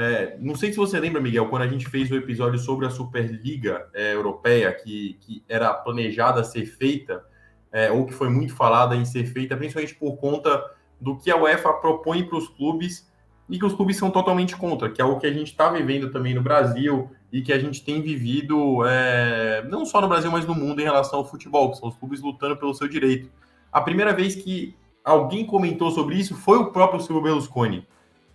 [0.00, 2.90] É, não sei se você lembra, Miguel, quando a gente fez o episódio sobre a
[2.90, 7.24] Superliga é, Europeia, que, que era planejada ser feita,
[7.72, 10.64] é, ou que foi muito falada em ser feita, principalmente por conta
[11.00, 13.10] do que a UEFA propõe para os clubes
[13.48, 16.12] e que os clubes são totalmente contra, que é o que a gente está vivendo
[16.12, 20.46] também no Brasil e que a gente tem vivido é, não só no Brasil, mas
[20.46, 23.28] no mundo em relação ao futebol, que são os clubes lutando pelo seu direito.
[23.72, 27.84] A primeira vez que alguém comentou sobre isso foi o próprio Silvio Berlusconi.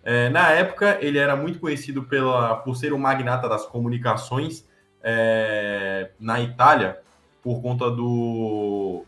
[0.04, 4.68] É, na época, ele era muito conhecido pela, por ser um magnata das comunicações
[5.02, 7.00] é, na Itália,
[7.42, 9.06] por conta do,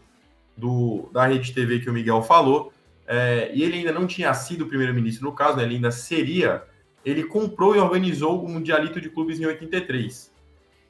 [0.55, 2.71] do, da rede TV que o Miguel falou.
[3.07, 6.63] É, e ele ainda não tinha sido primeiro-ministro, no caso, né, ele ainda seria.
[7.03, 10.33] Ele comprou e organizou o Mundialito de Clubes em 83.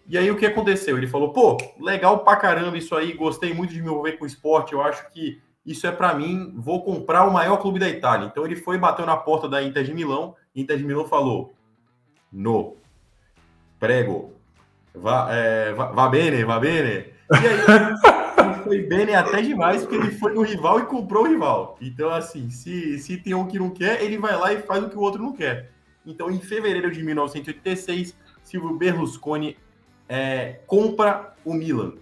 [0.08, 0.98] E aí o que aconteceu?
[0.98, 4.28] Ele falou: pô, legal pra caramba isso aí, gostei muito de me envolver com o
[4.28, 8.28] esporte, eu acho que isso é para mim, vou comprar o maior clube da Itália.
[8.28, 11.56] Então ele foi, bateu na porta da Inter de Milão, Inter de Milão falou:
[12.32, 12.78] No,
[13.80, 14.34] prego,
[14.94, 17.06] vá, é, vá, vá bene, vá bene.
[17.32, 21.78] E aí foi bene até demais, porque ele foi no rival e comprou o rival.
[21.80, 24.90] Então, assim, se, se tem um que não quer, ele vai lá e faz o
[24.90, 25.72] que o outro não quer.
[26.06, 29.58] Então, em fevereiro de 1986, Silvio Berlusconi
[30.10, 31.94] é, compra o Milan.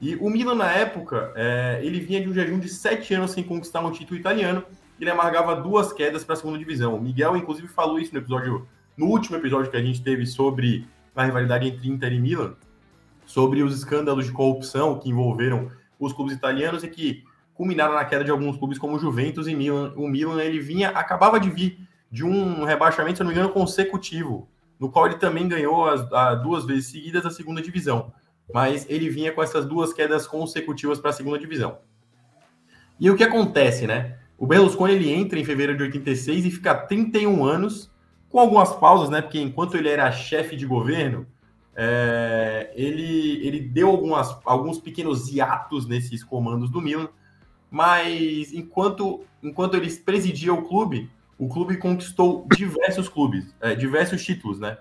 [0.00, 3.44] E o Milan, na época, é, ele vinha de um jejum de sete anos sem
[3.44, 4.64] conquistar um título italiano.
[4.98, 6.96] Ele amargava duas quedas para a segunda divisão.
[6.96, 10.86] O Miguel, inclusive, falou isso no episódio, no último episódio que a gente teve sobre
[11.14, 12.54] a rivalidade entre Inter e Milan,
[13.26, 18.24] sobre os escândalos de corrupção que envolveram os clubes italianos e que culminaram na queda
[18.24, 19.92] de alguns clubes como Juventus e Milan.
[19.96, 21.78] O Milan ele vinha, acabava de vir
[22.10, 26.64] de um rebaixamento, se não me engano, consecutivo, no qual ele também ganhou as, duas
[26.64, 28.12] vezes seguidas a segunda divisão.
[28.52, 31.78] Mas ele vinha com essas duas quedas consecutivas para a segunda divisão.
[32.98, 34.18] E o que acontece, né?
[34.36, 37.90] O Berlusconi ele entra em fevereiro de 86 e fica 31 anos,
[38.28, 39.20] com algumas pausas, né?
[39.20, 41.26] Porque enquanto ele era chefe de governo,
[41.74, 47.08] é, ele, ele deu algumas, alguns pequenos hiatos nesses comandos do Milan,
[47.70, 54.58] mas enquanto, enquanto ele presidia o clube, o clube conquistou diversos clubes, é, diversos títulos,
[54.58, 54.76] né?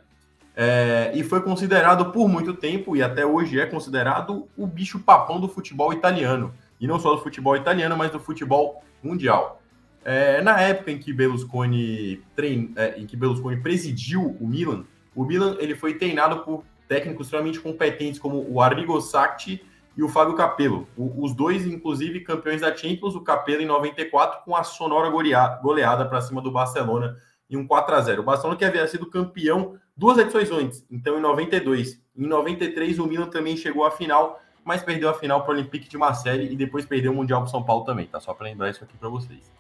[0.62, 5.40] É, e foi considerado por muito tempo, e até hoje é considerado, o bicho papão
[5.40, 6.54] do futebol italiano.
[6.82, 9.62] E não só do futebol italiano, mas do futebol mundial.
[10.04, 14.84] É, na época em que Berlusconi trein, é, em que Berlusconi presidiu o Milan,
[15.16, 19.64] o Milan ele foi treinado por técnicos extremamente competentes como o Arrigo Sacchi
[19.96, 20.90] e o Fábio Capello.
[20.98, 26.06] O, os dois, inclusive, campeões da Champions, o Capello em 94 com a sonora goleada
[26.06, 27.16] para cima do Barcelona
[27.50, 31.18] em um 4 a 0 O Barcelona que havia sido campeão duas edições antes, então
[31.18, 32.02] em 92.
[32.18, 35.90] Em 93 o Milan também chegou à final, mas perdeu a final para o Olympique
[35.90, 38.20] de Marseille e depois perdeu o Mundial para São Paulo também, tá?
[38.20, 39.52] Só para lembrar isso aqui para vocês.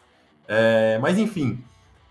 [0.48, 1.62] É, mas enfim,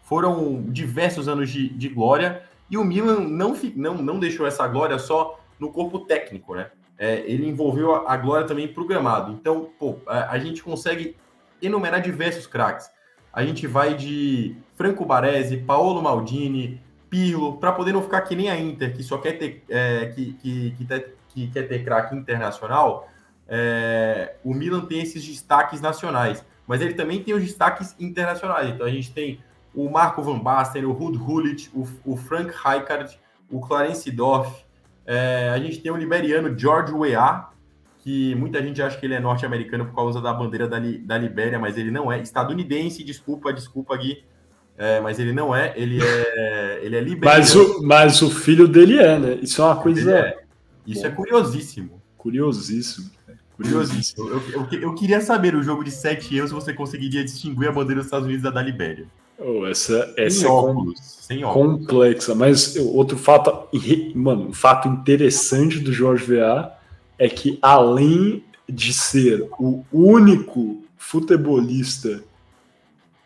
[0.03, 4.99] foram diversos anos de, de glória e o Milan não, não, não deixou essa glória
[4.99, 6.71] só no corpo técnico, né?
[6.99, 9.33] É, ele envolveu a, glória também programado.
[9.33, 11.17] Então, pô, a, a, gente consegue
[11.63, 12.91] enumerar diversos craques.
[13.33, 18.51] A gente vai de Franco Baresi, Paolo Maldini, Pirlo, para poder não ficar que nem
[18.51, 22.15] a Inter, que só quer ter, é, que, que, que, ter, que quer ter craque
[22.15, 23.09] internacional.
[23.49, 28.71] É, o Milan tem esses destaques nacionais, mas ele também tem os destaques internacionais.
[28.71, 29.41] Então a gente tem
[29.75, 33.19] o Marco Van Basten, o Rud Hullit, o, o Frank Rijkaard,
[33.51, 34.69] o Clarence Dorff,
[35.11, 37.49] é, a gente tem o liberiano George Weah,
[38.01, 41.59] que muita gente acha que ele é norte-americano por causa da bandeira da, da Libéria,
[41.59, 42.21] mas ele não é.
[42.21, 44.23] Estadunidense, desculpa, desculpa, Gui.
[44.79, 47.41] É, mas ele não é, ele é, ele é liberiano.
[47.41, 49.39] Mas o, mas o filho dele é, né?
[49.43, 50.17] Isso é uma coisa.
[50.17, 50.39] É.
[50.87, 52.01] Isso é curiosíssimo.
[52.17, 53.11] Curiosíssimo.
[53.57, 54.29] Curiosíssimo.
[54.29, 57.97] Eu, eu, eu, queria saber o jogo de sete se você conseguiria distinguir a bandeira
[57.97, 59.07] dos Estados Unidos da da Libéria.
[59.37, 61.79] Oh, essa essa sem é óculos, sem óculos.
[61.79, 62.35] complexa.
[62.37, 63.69] Mas outro fato,
[64.15, 66.73] mano, um fato interessante do Jorge VA
[67.19, 72.23] é que além de ser o único futebolista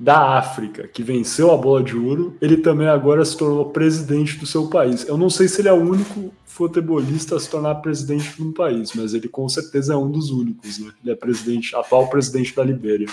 [0.02, 4.44] da África que venceu a bola de ouro, ele também agora se tornou presidente do
[4.44, 5.06] seu país.
[5.06, 8.52] Eu não sei se ele é o único futebolista a se tornar presidente de um
[8.52, 10.90] país, mas ele com certeza é um dos únicos, né?
[11.02, 13.06] Ele é presidente, atual presidente da Libéria.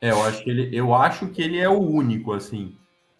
[0.00, 2.72] É, eu acho que ele, eu acho que ele é o único, assim.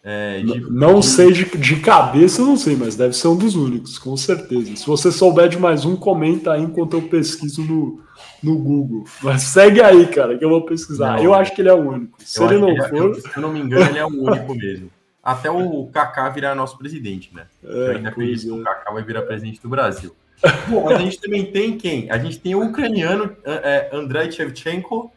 [0.02, 1.06] É, de, não de...
[1.06, 4.74] sei de, de cabeça, não sei, mas deve ser um dos únicos, com certeza.
[4.74, 8.00] Se você souber de mais um, comenta aí enquanto eu pesquiso no,
[8.42, 9.04] no Google.
[9.22, 11.16] Mas segue aí, cara, que eu vou pesquisar.
[11.16, 12.22] Não, eu acho que ele é o único.
[12.22, 12.96] Se ele não for.
[12.96, 14.90] Eu, se eu não me engano, ele é o único mesmo.
[15.22, 17.46] Até o Kaká virar nosso presidente, né?
[17.62, 18.54] É, eu ainda acredito é.
[18.54, 20.14] que o Kaká vai virar presidente do Brasil.
[20.68, 22.10] Bom, mas a gente também tem quem?
[22.10, 25.12] A gente tem o ucraniano é, Andrei Shevchenko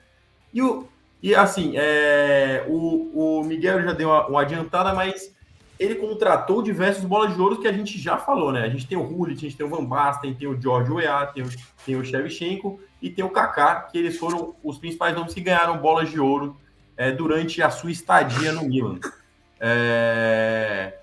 [0.54, 0.88] e o
[1.24, 5.34] e assim, é, o, o Miguel já deu uma, uma, adiantada, mas
[5.80, 8.64] ele contratou diversos bolas de ouro que a gente já falou, né?
[8.64, 11.26] A gente tem o Hullit, a gente tem o Van Basten, tem o George Weah,
[11.28, 11.50] tem o,
[11.86, 15.78] tem o Shevchenko e tem o Kaká, que eles foram os principais nomes que ganharam
[15.78, 16.56] bolas de ouro
[16.96, 18.98] é, durante a sua estadia no Milan.
[19.60, 21.00] É,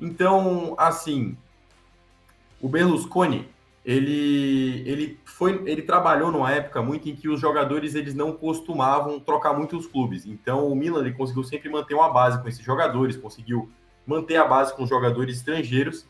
[0.00, 1.36] então, assim,
[2.60, 3.48] o Berlusconi,
[3.84, 9.20] ele, ele foi, ele trabalhou numa época muito em que os jogadores eles não costumavam
[9.20, 10.26] trocar muito os clubes.
[10.26, 13.70] Então o Milan ele conseguiu sempre manter uma base com esses jogadores, conseguiu
[14.04, 16.04] manter a base com jogadores estrangeiros.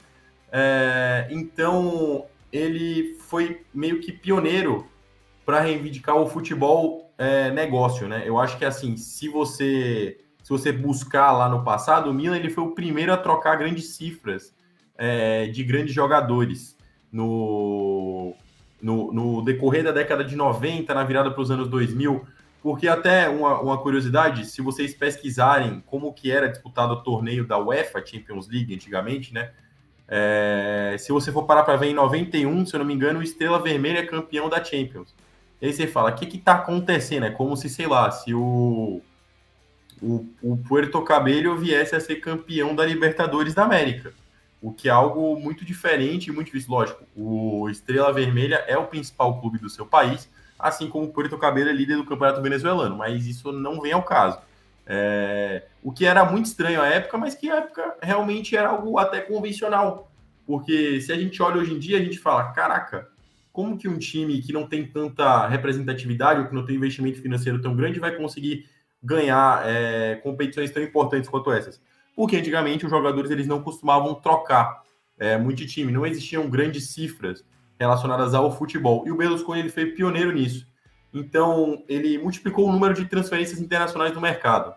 [0.50, 4.88] É, então ele foi meio que pioneiro
[5.44, 8.22] para reivindicar o futebol é, negócio, né?
[8.24, 12.50] Eu acho que assim, se você se você buscar lá no passado, o Milan ele
[12.50, 14.54] foi o primeiro a trocar grandes cifras
[14.94, 16.76] é, de grandes jogadores
[17.10, 18.34] no,
[18.80, 22.26] no, no, decorrer da década de 90, na virada para os anos 2000,
[22.62, 27.58] porque até uma, uma, curiosidade, se vocês pesquisarem como que era disputado o torneio da
[27.58, 29.50] UEFA Champions League antigamente, né?
[30.06, 33.22] É, se você for parar para ver em 91, se eu não me engano, o
[33.22, 35.14] Estrela Vermelha é campeão da Champions.
[35.64, 37.24] E aí você fala, o que que tá acontecendo?
[37.24, 39.00] É como se, sei lá, se o,
[40.02, 44.12] o, o Puerto Cabello viesse a ser campeão da Libertadores da América.
[44.60, 46.70] O que é algo muito diferente e muito difícil.
[46.70, 51.38] Lógico, o Estrela Vermelha é o principal clube do seu país, assim como o Puerto
[51.38, 54.38] Cabello é líder do campeonato venezuelano, mas isso não vem ao caso.
[54.86, 58.98] É, o que era muito estranho à época, mas que à época realmente era algo
[58.98, 60.10] até convencional.
[60.46, 63.08] Porque se a gente olha hoje em dia, a gente fala: caraca,
[63.54, 67.62] como que um time que não tem tanta representatividade ou que não tem investimento financeiro
[67.62, 68.68] tão grande vai conseguir
[69.00, 71.80] ganhar é, competições tão importantes quanto essas?
[72.16, 74.82] Porque antigamente os jogadores eles não costumavam trocar
[75.16, 77.44] é, muito time, não existiam grandes cifras
[77.78, 79.04] relacionadas ao futebol.
[79.06, 80.66] E o Berlusconi ele foi pioneiro nisso.
[81.12, 84.74] Então, ele multiplicou o número de transferências internacionais no mercado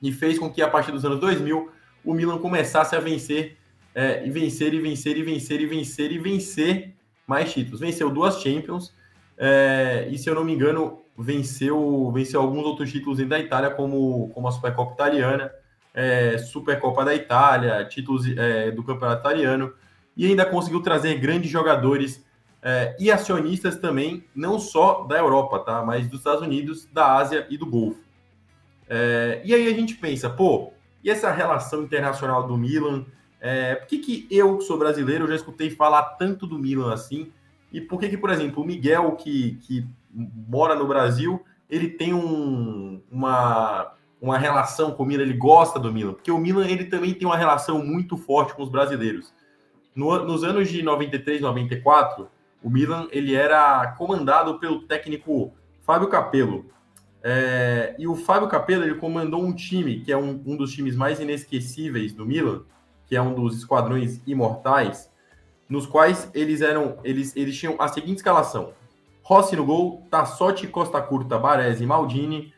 [0.00, 1.70] e fez com que, a partir dos anos 2000,
[2.02, 3.58] o Milan começasse a vencer,
[3.94, 6.94] é, e vencer, e vencer, e vencer, e vencer, e vencer
[7.26, 7.80] mais títulos.
[7.80, 8.94] Venceu duas Champions,
[9.36, 14.30] é, e se eu não me engano, venceu, venceu alguns outros títulos da Itália, como,
[14.34, 15.50] como a Supercopa Italiana,
[15.92, 19.72] é, Supercopa da Itália, títulos é, do Campeonato Italiano,
[20.16, 22.24] e ainda conseguiu trazer grandes jogadores
[22.62, 25.84] é, e acionistas também, não só da Europa, tá?
[25.84, 28.00] Mas dos Estados Unidos, da Ásia e do Golfo.
[28.88, 33.04] É, e aí a gente pensa, pô, e essa relação internacional do Milan?
[33.46, 37.30] É, por que, que eu, que sou brasileiro, já escutei falar tanto do Milan assim?
[37.70, 42.14] E por que, que por exemplo, o Miguel, que, que mora no Brasil, ele tem
[42.14, 46.14] um, uma, uma relação com o Milan, ele gosta do Milan?
[46.14, 49.34] Porque o Milan ele também tem uma relação muito forte com os brasileiros.
[49.94, 52.30] No, nos anos de 93, 94,
[52.62, 55.52] o Milan ele era comandado pelo técnico
[55.82, 56.64] Fábio Capello.
[57.22, 60.96] É, e o Fábio Capello ele comandou um time que é um, um dos times
[60.96, 62.62] mais inesquecíveis do Milan,
[63.06, 65.10] que é um dos esquadrões imortais,
[65.68, 68.72] nos quais eles eram eles, eles tinham a seguinte escalação:
[69.22, 72.52] Rossi no gol, Tassotti, Costa Curta, Baresi, Maldini.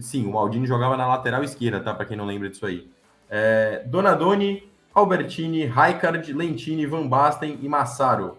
[0.00, 1.94] Sim, o Maldini jogava na lateral esquerda, tá?
[1.94, 2.90] Para quem não lembra disso aí.
[3.28, 8.38] É, Donadoni, Albertini, Raikard, Lentini, Van Basten e Massaro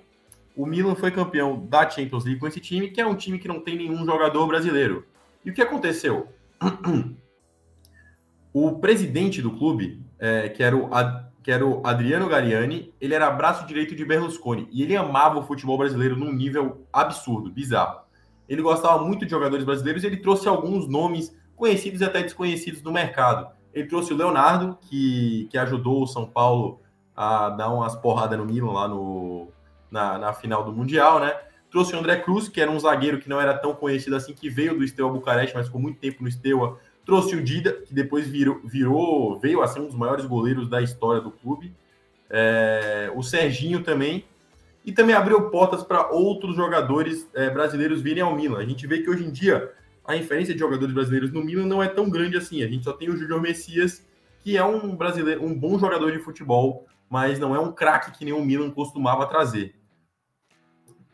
[0.59, 3.47] o Milan foi campeão da Champions League com esse time, que é um time que
[3.47, 5.05] não tem nenhum jogador brasileiro.
[5.45, 6.27] E o que aconteceu?
[8.51, 10.89] O presidente do clube, é, que, era o,
[11.49, 15.41] que era o Adriano Gariani, ele era braço direito de Berlusconi e ele amava o
[15.41, 18.01] futebol brasileiro num nível absurdo, bizarro.
[18.47, 22.83] Ele gostava muito de jogadores brasileiros e ele trouxe alguns nomes conhecidos e até desconhecidos
[22.83, 23.47] no mercado.
[23.73, 26.81] Ele trouxe o Leonardo, que, que ajudou o São Paulo
[27.15, 29.47] a dar umas porradas no Milan lá no,
[29.89, 31.35] na, na final do Mundial, né?
[31.71, 34.51] Trouxe o André Cruz, que era um zagueiro que não era tão conhecido assim, que
[34.51, 36.77] veio do Steaua Bucareste, mas ficou muito tempo no Steaua.
[37.09, 40.79] Trouxe o Dida, que depois virou, virou veio a ser um dos maiores goleiros da
[40.79, 41.73] história do clube.
[42.29, 44.25] É, o Serginho também.
[44.85, 48.59] E também abriu portas para outros jogadores é, brasileiros virem ao Milan.
[48.59, 49.73] A gente vê que hoje em dia
[50.05, 52.61] a inferência de jogadores brasileiros no Milan não é tão grande assim.
[52.61, 54.05] A gente só tem o Júnior Messias,
[54.43, 58.23] que é um brasileiro, um bom jogador de futebol, mas não é um craque que
[58.23, 59.73] nem o Milan costumava trazer.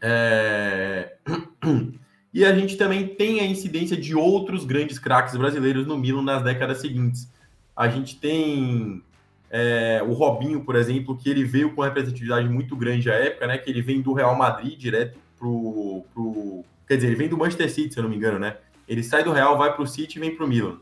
[0.02, 1.16] É...
[2.36, 6.44] E a gente também tem a incidência de outros grandes craques brasileiros no Milan nas
[6.44, 7.32] décadas seguintes.
[7.74, 9.02] A gente tem
[9.50, 13.48] é, o Robinho, por exemplo, que ele veio com uma representatividade muito grande à época,
[13.48, 13.58] né?
[13.58, 16.66] Que ele vem do Real Madrid direto pro, pro.
[16.86, 18.58] Quer dizer, ele vem do Manchester City, se eu não me engano, né?
[18.86, 20.80] Ele sai do Real, vai pro City e vem pro Milan.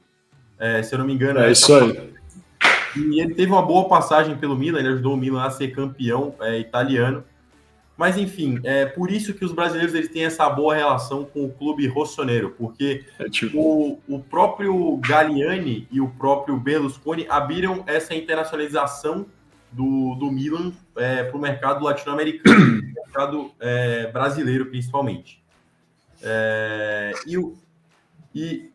[0.57, 1.39] É, se eu não me engano.
[1.39, 2.13] É isso aí.
[2.95, 6.33] E ele teve uma boa passagem pelo Milan, ele ajudou o Milan a ser campeão
[6.41, 7.23] é, italiano.
[7.95, 11.51] Mas enfim, é por isso que os brasileiros eles têm essa boa relação com o
[11.51, 13.59] clube rossoneiro, porque é tipo...
[13.59, 19.27] o, o próprio Galliani e o próprio Berlusconi abriram essa internacionalização
[19.71, 25.43] do, do Milan é, para o mercado latino-americano, mercado é, brasileiro principalmente.
[26.21, 27.55] É, e, o,
[28.33, 28.71] e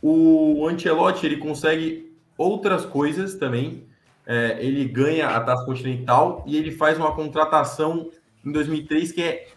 [0.00, 3.87] o Ancelotti ele consegue outras coisas também
[4.28, 8.10] é, ele ganha a Taça Continental e ele faz uma contratação
[8.44, 9.48] em 2003 que é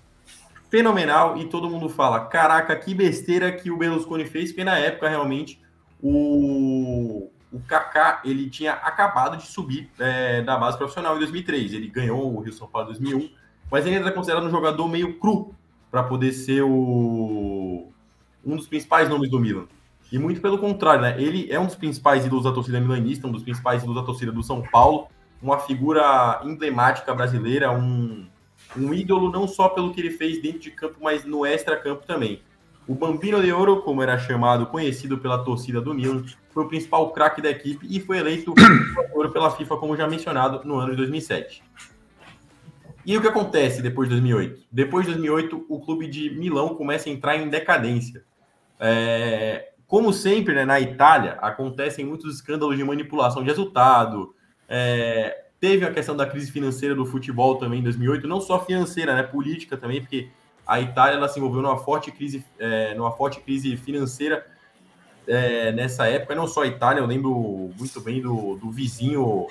[0.70, 5.10] fenomenal e todo mundo fala, caraca, que besteira que o Berlusconi fez, porque na época
[5.10, 5.62] realmente
[6.02, 11.90] o, o Kaká ele tinha acabado de subir é, da base profissional em 2003, ele
[11.90, 13.30] ganhou o Rio São Paulo em 2001,
[13.70, 15.54] mas ele ainda é considerado um jogador meio cru
[15.92, 17.92] para poder ser o,
[18.46, 19.68] um dos principais nomes do Milan.
[20.12, 21.16] E muito pelo contrário, né?
[21.22, 24.32] Ele é um dos principais ídolos da torcida milanista, um dos principais ídolos da torcida
[24.32, 25.08] do São Paulo,
[25.42, 28.28] uma figura emblemática brasileira, um,
[28.78, 32.42] um ídolo não só pelo que ele fez dentro de campo, mas no extra-campo também.
[32.88, 37.12] O Bambino de Ouro, como era chamado, conhecido pela torcida do Milan, foi o principal
[37.12, 38.54] craque da equipe e foi eleito
[39.32, 41.64] pela FIFA, como já mencionado, no ano de 2007.
[43.06, 44.66] E o que acontece depois de 2008?
[44.72, 48.24] Depois de 2008, o clube de Milão começa a entrar em decadência.
[48.80, 54.34] É, como sempre, né, na Itália, acontecem muitos escândalos de manipulação de resultado.
[54.70, 59.14] É, teve a questão da crise financeira do futebol também em 2008, não só financeira,
[59.14, 60.30] né, política também, porque
[60.66, 64.48] a Itália ela se envolveu numa forte crise, é, numa forte crise financeira
[65.28, 66.36] é, nessa época.
[66.36, 69.46] Não só a Itália, eu lembro muito bem do, do vizinho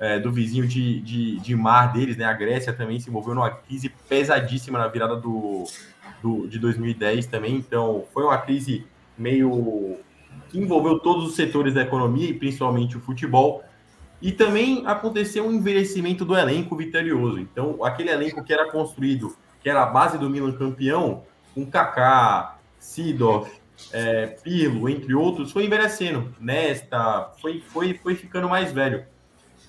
[0.00, 2.24] é, do vizinho de, de, de, mar deles, né?
[2.24, 5.64] A Grécia também se envolveu numa crise pesadíssima na virada do,
[6.22, 7.56] do, de 2010 também.
[7.56, 8.86] Então, foi uma crise
[9.16, 9.96] meio
[10.48, 13.62] que envolveu todos os setores da economia e principalmente o futebol.
[14.20, 17.40] E também aconteceu um envelhecimento do elenco vitorioso.
[17.40, 22.58] Então, aquele elenco que era construído, que era a base do Milan campeão, com Kaká,
[22.78, 23.50] Sidorf,
[23.92, 26.34] é, Pirlo, entre outros, foi envelhecendo.
[26.40, 29.04] Nesta, foi, foi, foi ficando mais velho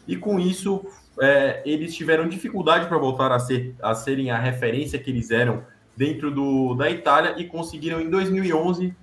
[0.07, 0.85] e com isso
[1.19, 5.63] é, eles tiveram dificuldade para voltar a, ser, a serem a referência que eles eram
[5.95, 8.95] dentro do, da Itália e conseguiram em 2011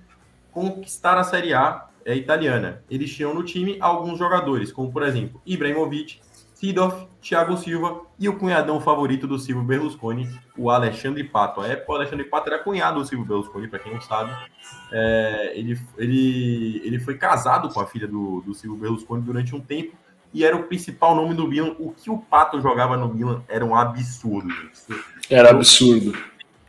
[0.51, 2.83] conquistar a Série A é, italiana.
[2.89, 6.19] Eles tinham no time alguns jogadores, como por exemplo Ibrahimovic,
[6.53, 11.61] Sidorf, Thiago Silva e o cunhadão favorito do Silvio Berlusconi, o Alexandre Pato.
[11.61, 14.31] A época, o Alexandre Pato era cunhado do Silvio Berlusconi, para quem não sabe.
[14.91, 19.59] É, ele, ele, ele foi casado com a filha do, do Silvio Berlusconi durante um
[19.59, 19.95] tempo
[20.33, 21.75] e era o principal nome do Milan.
[21.79, 24.53] O que o Pato jogava no Milan era um absurdo.
[25.29, 26.17] Era absurdo.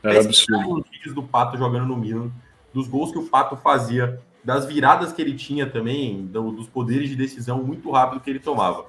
[0.02, 0.80] Era absurdo.
[0.80, 2.30] Os vídeos do Pato jogando no Milan,
[2.72, 7.16] dos gols que o Pato fazia, das viradas que ele tinha também, dos poderes de
[7.16, 8.86] decisão muito rápido que ele tomava.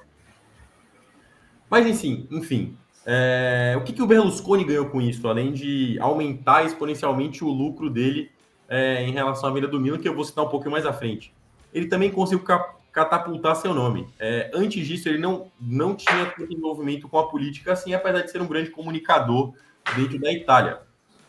[1.70, 2.76] Mas enfim, enfim.
[3.06, 3.74] É...
[3.76, 8.30] o que, que o Berlusconi ganhou com isso, além de aumentar exponencialmente o lucro dele
[8.68, 10.92] é, em relação à venda do Milan, que eu vou citar um pouquinho mais à
[10.92, 11.34] frente.
[11.72, 12.44] Ele também conseguiu
[12.92, 14.06] catapultar seu nome.
[14.18, 18.30] É, antes disso, ele não, não tinha tanto envolvimento com a política, assim, apesar de
[18.30, 19.52] ser um grande comunicador
[19.96, 20.80] dentro da Itália.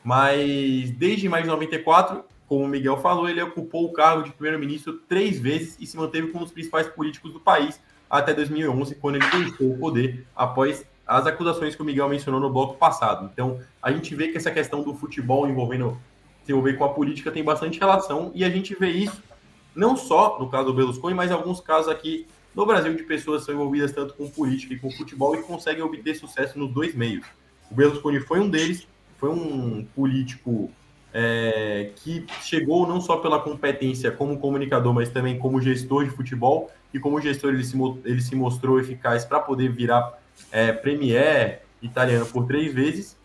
[0.03, 4.93] Mas desde mais de 94, como o Miguel falou, ele ocupou o cargo de primeiro-ministro
[5.07, 7.79] três vezes e se manteve como um dos principais políticos do país
[8.09, 12.49] até 2011, quando ele deixou o poder após as acusações que o Miguel mencionou no
[12.49, 13.29] bloco passado.
[13.31, 15.99] Então, a gente vê que essa questão do futebol envolvendo
[16.43, 19.21] se envolver com a política tem bastante relação e a gente vê isso
[19.75, 23.41] não só no caso do Berlusconi, mas em alguns casos aqui no Brasil de pessoas
[23.41, 26.95] que são envolvidas tanto com política e com futebol e conseguem obter sucesso nos dois
[26.95, 27.25] meios.
[27.69, 28.87] O Berlusconi foi um deles,
[29.17, 30.71] foi um político
[31.18, 36.70] é, que chegou não só pela competência como comunicador, mas também como gestor de futebol,
[36.93, 40.20] e como gestor ele se, ele se mostrou eficaz para poder virar
[40.51, 43.18] é, premier italiano por três vezes,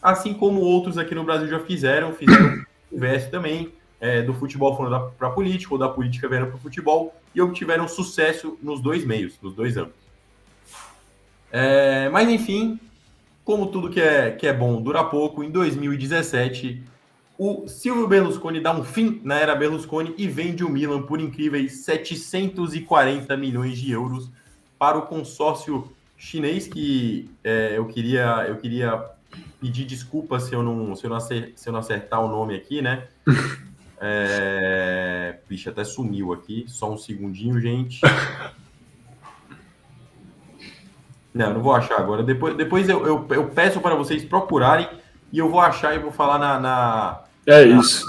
[0.00, 2.62] assim como outros aqui no Brasil já fizeram, fizeram
[2.92, 6.60] o também, é, do futebol foram para a política, ou da política vieram para o
[6.60, 10.04] futebol, e obtiveram sucesso nos dois meios, nos dois âmbitos.
[11.50, 12.78] É, mas, enfim,
[13.44, 16.93] como tudo que é, que é bom dura pouco, em 2017,
[17.36, 21.84] o Silvio Berlusconi dá um fim na era Berlusconi e vende o Milan por incríveis
[21.84, 24.30] 740 milhões de euros
[24.78, 29.04] para o consórcio chinês, que é, eu, queria, eu queria
[29.60, 32.54] pedir desculpas se eu não, se eu não, acertar, se eu não acertar o nome
[32.54, 33.08] aqui, né?
[34.06, 35.38] É...
[35.48, 36.66] Vixe, até sumiu aqui.
[36.68, 38.02] Só um segundinho, gente.
[41.32, 42.22] Não, não vou achar agora.
[42.22, 44.88] Depois, depois eu, eu, eu, peço para vocês procurarem
[45.32, 46.60] e eu vou achar e vou falar na.
[46.60, 48.06] na é isso.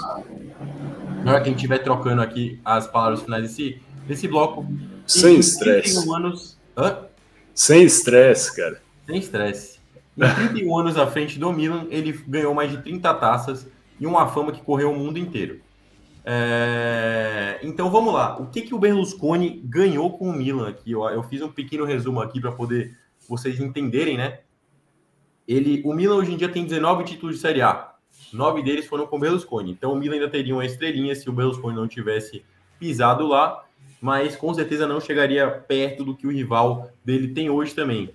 [1.24, 4.66] Na hora que a gente estiver trocando aqui as palavras finais desse, desse bloco.
[5.06, 6.08] Sem estresse.
[6.10, 6.58] anos.
[6.76, 7.06] Hã?
[7.54, 8.80] Sem estresse, cara.
[9.06, 9.78] Sem estresse.
[10.16, 13.66] Em 31 anos à frente do Milan, ele ganhou mais de 30 taças
[13.98, 15.60] e uma fama que correu o mundo inteiro.
[16.24, 17.58] É...
[17.62, 18.36] Então vamos lá.
[18.40, 20.92] O que, que o Berlusconi ganhou com o Milan aqui?
[20.92, 22.96] Eu, eu fiz um pequeno resumo aqui para poder
[23.28, 24.40] vocês entenderem, né?
[25.46, 27.95] Ele, o Milan hoje em dia tem 19 títulos de Série A.
[28.32, 29.72] Nove deles foram com o Berlusconi.
[29.72, 32.44] Então o Milan ainda teria uma estrelinha se o Berlusconi não tivesse
[32.78, 33.64] pisado lá,
[34.00, 38.10] mas com certeza não chegaria perto do que o rival dele tem hoje também.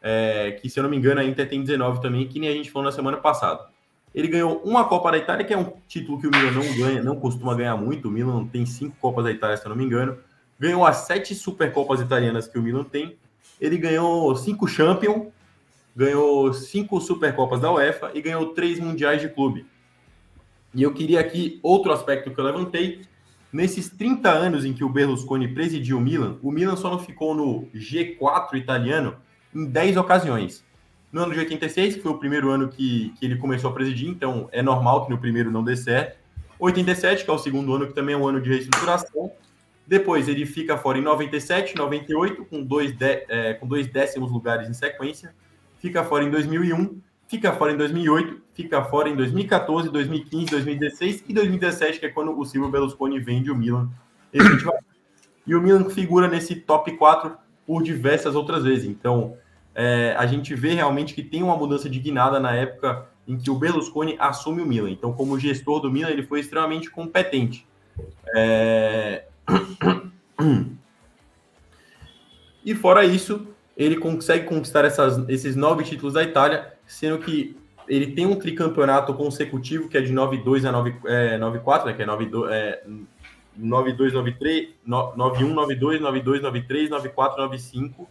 [0.00, 2.52] É, que se eu não me engano a Inter tem 19 também, que nem a
[2.52, 3.70] gente falou na semana passada.
[4.14, 7.02] Ele ganhou uma Copa da Itália, que é um título que o Milan não ganha,
[7.02, 8.08] não costuma ganhar muito.
[8.08, 10.18] O Milan tem cinco Copas da Itália, se eu não me engano.
[10.58, 13.16] Ganhou as sete Supercopas italianas que o Milan tem.
[13.58, 15.28] Ele ganhou cinco Champions,
[15.94, 19.66] ganhou cinco Supercopas da UEFA e ganhou três Mundiais de Clube.
[20.74, 23.02] E eu queria aqui outro aspecto que eu levantei.
[23.52, 27.34] Nesses 30 anos em que o Berlusconi presidiu o Milan, o Milan só não ficou
[27.34, 29.16] no G4 italiano
[29.54, 30.64] em 10 ocasiões
[31.12, 34.08] no ano de 86, que foi o primeiro ano que, que ele começou a presidir,
[34.08, 36.18] então é normal que no primeiro não dê certo.
[36.58, 39.30] 87, que é o segundo ano, que também é um ano de reestruturação.
[39.86, 44.70] Depois ele fica fora em 97, 98, com dois, de, é, com dois décimos lugares
[44.70, 45.34] em sequência.
[45.82, 51.34] Fica fora em 2001, fica fora em 2008, fica fora em 2014, 2015, 2016 e
[51.34, 53.90] 2017, que é quando o Silvio Berlusconi vende o Milan.
[55.44, 58.84] E o Milan figura nesse top 4 por diversas outras vezes.
[58.84, 59.36] Então,
[59.74, 63.50] é, a gente vê realmente que tem uma mudança de guinada na época em que
[63.50, 64.90] o Berlusconi assume o Milan.
[64.90, 67.66] Então, como gestor do Milan, ele foi extremamente competente.
[68.36, 69.24] É...
[72.64, 77.56] E fora isso, ele consegue conquistar essas, esses nove títulos da Itália, sendo que
[77.88, 82.02] ele tem um tricampeonato consecutivo que é de 9-2 a 9-4, é, 9-4, né, que
[82.02, 82.82] é 9-2, é,
[83.56, 88.08] 92, 93, 91, 92, 92, 93, 94, 95,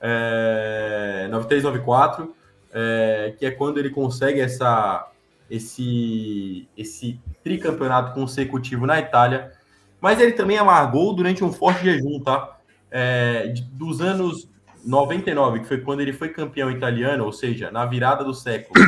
[0.00, 2.34] é, 93, 94,
[2.72, 5.10] é, que é quando ele consegue essa,
[5.50, 9.52] esse, esse tricampeonato consecutivo na Itália.
[10.00, 12.56] Mas ele também amargou durante um forte jejum, tá?
[12.90, 14.48] É, dos anos
[14.88, 18.82] 99, que foi quando ele foi campeão italiano, ou seja, na virada do século,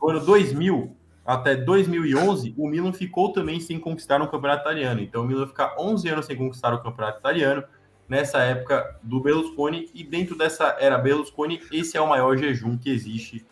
[0.00, 0.94] no ano 2000,
[1.24, 5.00] até 2011, o Milan ficou também sem conquistar um campeonato italiano.
[5.00, 7.64] Então, o Milan fica 11 anos sem conquistar o campeonato italiano,
[8.06, 9.90] nessa época do Berlusconi.
[9.94, 13.46] E dentro dessa era Berlusconi, esse é o maior jejum que existe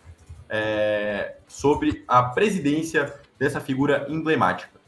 [0.48, 4.78] é, sobre a presidência dessa figura emblemática.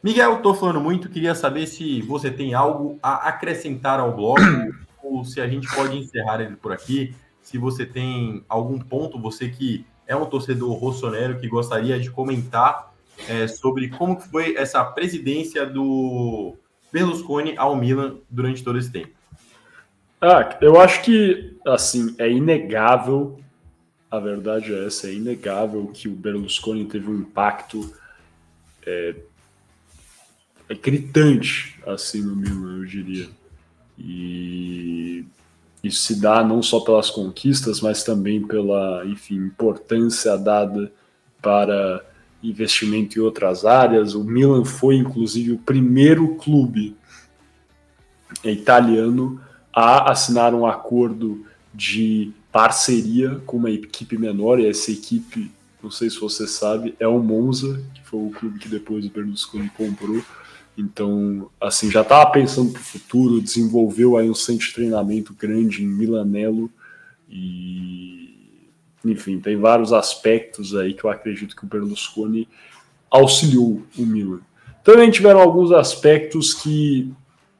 [0.00, 4.40] Miguel, estou falando muito, queria saber se você tem algo a acrescentar ao blog
[5.06, 7.14] ou se a gente pode encerrar ele por aqui.
[7.40, 12.92] Se você tem algum ponto, você que é um torcedor rossonero que gostaria de comentar
[13.28, 16.56] é, sobre como foi essa presidência do
[16.92, 19.10] Berlusconi ao Milan durante todo esse tempo.
[20.20, 23.38] Ah, eu acho que assim é inegável,
[24.10, 27.92] a verdade é essa, é inegável que o Berlusconi teve um impacto
[28.86, 29.14] é,
[30.68, 33.28] é gritante assim no Milan, eu diria.
[33.98, 35.24] E
[35.82, 40.92] isso se dá não só pelas conquistas, mas também pela, enfim, importância dada
[41.40, 42.04] para
[42.42, 44.14] investimento em outras áreas.
[44.14, 46.96] O Milan foi, inclusive, o primeiro clube
[48.44, 49.40] italiano
[49.72, 56.08] a assinar um acordo de parceria com uma equipe menor, e essa equipe, não sei
[56.08, 60.22] se você sabe, é o Monza, que foi o clube que depois o Berlusconi comprou.
[60.76, 65.82] Então, assim, já estava pensando para o futuro, desenvolveu aí um centro de treinamento grande
[65.82, 66.70] em Milanello
[67.28, 68.68] e,
[69.04, 72.46] enfim, tem vários aspectos aí que eu acredito que o Berlusconi
[73.10, 74.40] auxiliou o Milan.
[74.84, 77.10] Também tiveram alguns aspectos que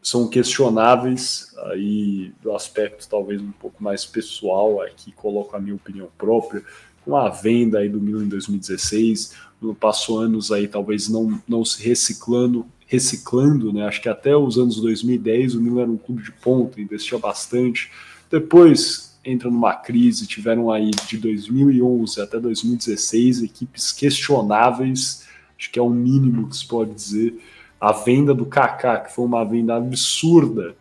[0.03, 6.09] são questionáveis, aí do aspecto talvez um pouco mais pessoal, aqui coloco a minha opinião
[6.19, 6.63] própria,
[7.05, 9.33] com a venda aí do Milan em 2016,
[9.81, 13.87] passou anos aí talvez não, não se reciclando reciclando, né?
[13.87, 17.91] Acho que até os anos 2010 o Milan era um clube de ponta, investia bastante.
[18.31, 25.27] Depois entra numa crise, tiveram aí de 2011 até 2016 equipes questionáveis,
[25.59, 27.35] acho que é o mínimo que se pode dizer.
[27.81, 30.77] A venda do Kaká, que foi uma venda absurda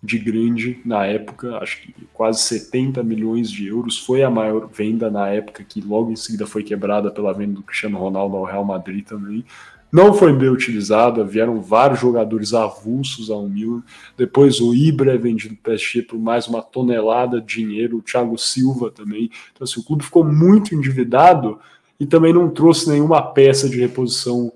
[0.00, 5.10] de grande na época, acho que quase 70 milhões de euros, foi a maior venda
[5.10, 8.64] na época, que logo em seguida foi quebrada pela venda do Cristiano Ronaldo ao Real
[8.64, 9.44] Madrid também
[9.92, 13.82] não foi bem utilizada, vieram vários jogadores avulsos ao Milan.
[14.16, 18.02] Depois o Ibra é vendido para o PSG por mais uma tonelada de dinheiro, o
[18.02, 19.30] Thiago Silva também.
[19.52, 21.60] Então assim, o clube ficou muito endividado
[22.00, 24.50] e também não trouxe nenhuma peça de reposição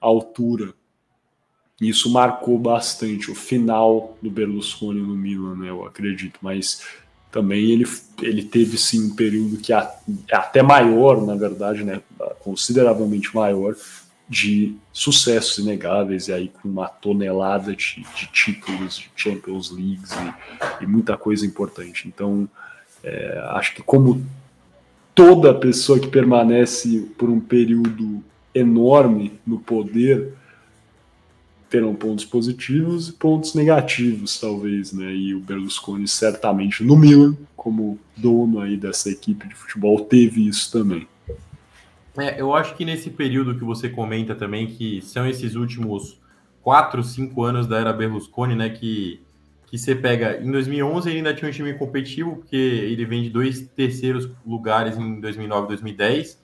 [0.00, 0.72] à altura.
[1.80, 6.82] Isso marcou bastante o final do Berlusconi no Milan, né, eu acredito, mas
[7.30, 7.86] também ele,
[8.22, 9.90] ele teve sim um período que é
[10.32, 12.00] até maior, na verdade, né,
[12.40, 13.74] consideravelmente maior,
[14.28, 20.84] de sucessos inegáveis, e aí com uma tonelada de, de títulos de Champions Leagues e,
[20.84, 22.08] e muita coisa importante.
[22.08, 22.48] Então,
[23.04, 24.24] é, acho que como
[25.14, 28.22] toda pessoa que permanece por um período
[28.54, 30.34] enorme no poder
[31.70, 35.12] terão pontos positivos e pontos negativos, talvez, né?
[35.14, 40.70] E o Berlusconi certamente no Milan, como dono aí dessa equipe de futebol, teve isso
[40.70, 41.06] também.
[42.18, 46.20] É, eu acho que nesse período que você comenta também, que são esses últimos
[46.62, 49.22] quatro, cinco anos da era Berlusconi, né, que,
[49.66, 50.40] que você pega...
[50.40, 54.96] Em 2011 ele ainda tinha um time competitivo, porque ele vem de dois terceiros lugares
[54.96, 56.42] em 2009 e 2010.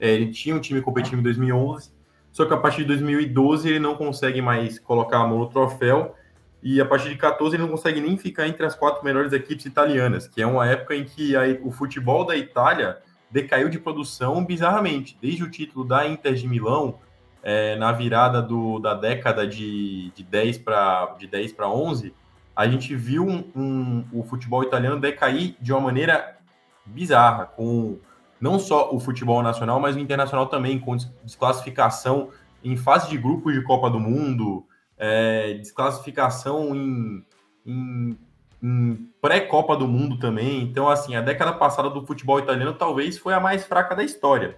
[0.00, 1.90] É, ele tinha um time competitivo em 2011,
[2.32, 6.16] só que a partir de 2012 ele não consegue mais colocar a mão no troféu,
[6.62, 9.64] e a partir de 14 ele não consegue nem ficar entre as quatro melhores equipes
[9.66, 12.98] italianas, que é uma época em que a, o futebol da Itália
[13.32, 15.16] decaiu de produção bizarramente.
[15.20, 16.98] Desde o título da Inter de Milão,
[17.42, 22.14] é, na virada do, da década de, de 10 para de 10 para 11,
[22.54, 26.36] a gente viu um, um, o futebol italiano decair de uma maneira
[26.84, 27.98] bizarra, com
[28.40, 32.30] não só o futebol nacional, mas o internacional também, com desclassificação
[32.62, 34.66] em fase de grupos de Copa do Mundo,
[34.98, 37.24] é, desclassificação em,
[37.66, 38.18] em,
[39.20, 40.62] pré-Copa do Mundo também.
[40.62, 44.56] Então, assim, a década passada do futebol italiano talvez foi a mais fraca da história.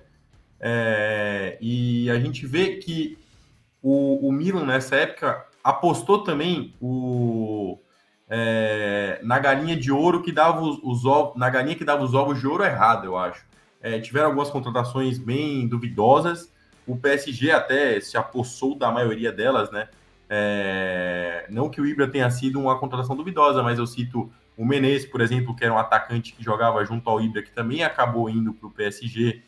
[0.61, 3.19] É, e a gente vê que
[3.83, 7.79] o, o, Milan, nessa época, apostou também o,
[8.29, 12.15] é, na galinha de ouro que dava os, os, ovos, na galinha que dava os
[12.15, 13.45] ovos de ouro errado, eu acho.
[13.81, 16.53] É, tiveram algumas contratações bem duvidosas.
[16.87, 19.89] O PSG até se apossou da maioria delas, né?
[20.37, 25.07] É, não que o Ibra tenha sido uma contratação duvidosa, mas eu cito o Menezes,
[25.07, 28.53] por exemplo, que era um atacante que jogava junto ao Ibra, que também acabou indo
[28.53, 29.43] para o PSG.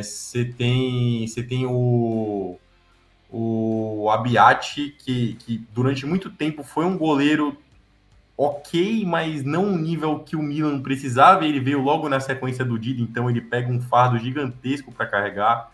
[0.00, 2.56] Você é, tem, você tem o,
[3.28, 7.56] o Abiati, que, que durante muito tempo foi um goleiro
[8.36, 11.44] ok, mas não um nível que o Milan precisava.
[11.44, 15.73] Ele veio logo na sequência do Dida, então ele pega um fardo gigantesco para carregar.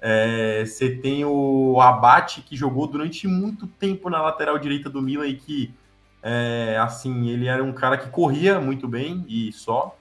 [0.00, 5.26] É, você tem o Abate, que jogou durante muito tempo na lateral direita do Milan
[5.26, 5.74] e que,
[6.22, 9.96] é, assim, ele era um cara que corria muito bem e só.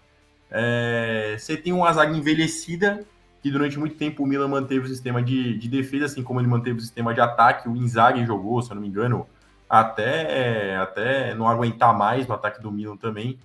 [0.51, 3.05] É, você tem uma zaga envelhecida,
[3.41, 6.47] que durante muito tempo o Milan manteve o sistema de, de defesa, assim como ele
[6.47, 7.69] manteve o sistema de ataque.
[7.69, 9.27] O Inzaghi jogou, se eu não me engano,
[9.69, 13.37] até, até não aguentar mais no ataque do Milan também.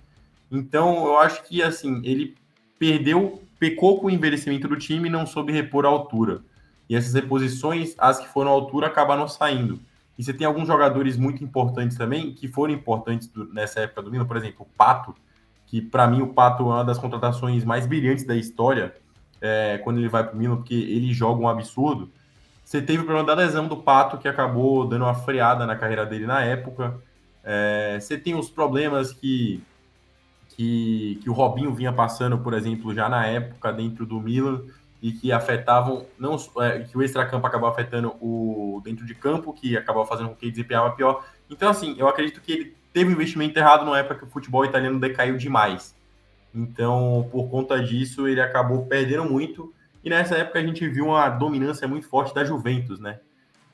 [0.51, 2.37] Então, eu acho que, assim, ele
[2.79, 6.41] perdeu, pecou com o envelhecimento do time e não soube repor a altura.
[6.89, 9.79] E essas reposições, as que foram à altura, acabaram saindo.
[10.19, 14.11] E você tem alguns jogadores muito importantes também, que foram importantes do, nessa época do
[14.11, 15.15] Milan, por exemplo, o Pato,
[15.67, 18.95] que para mim o Pato é uma das contratações mais brilhantes da história
[19.41, 22.11] é, quando ele vai para o Milan, porque ele joga um absurdo.
[22.65, 26.07] Você teve o problema da lesão do Pato, que acabou dando uma freada na carreira
[26.07, 26.99] dele na época.
[27.45, 29.63] É, você tem os problemas que,
[30.61, 34.61] que, que o Robinho vinha passando, por exemplo, já na época dentro do Milan
[35.01, 39.75] e que afetavam, não é, que o extracampo acabou afetando o dentro de campo, que
[39.75, 41.25] acabou fazendo com que desempenhava pior.
[41.49, 44.63] Então, assim, eu acredito que ele teve um investimento errado na época que o futebol
[44.63, 45.97] italiano decaiu demais.
[46.55, 49.73] Então, por conta disso, ele acabou perdendo muito.
[50.05, 53.19] E nessa época a gente viu uma dominância muito forte da Juventus, né?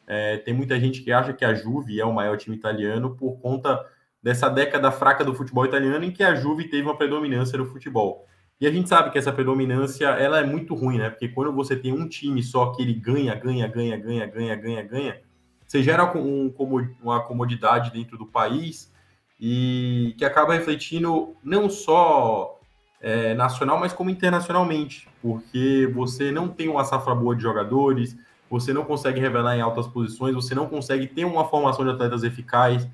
[0.06, 3.40] É, tem muita gente que acha que a Juve é o maior time italiano por
[3.40, 3.84] conta
[4.26, 8.26] dessa década fraca do futebol italiano em que a Juve teve uma predominância no futebol.
[8.60, 11.10] E a gente sabe que essa predominância ela é muito ruim, né?
[11.10, 14.82] Porque quando você tem um time só que ele ganha, ganha, ganha, ganha, ganha, ganha,
[14.82, 15.20] ganha,
[15.64, 16.52] você gera um,
[17.00, 18.92] uma comodidade dentro do país
[19.40, 22.58] e que acaba refletindo não só
[23.00, 28.16] é, nacional, mas como internacionalmente, porque você não tem uma safra boa de jogadores,
[28.50, 32.24] você não consegue revelar em altas posições, você não consegue ter uma formação de atletas
[32.24, 32.88] eficaz.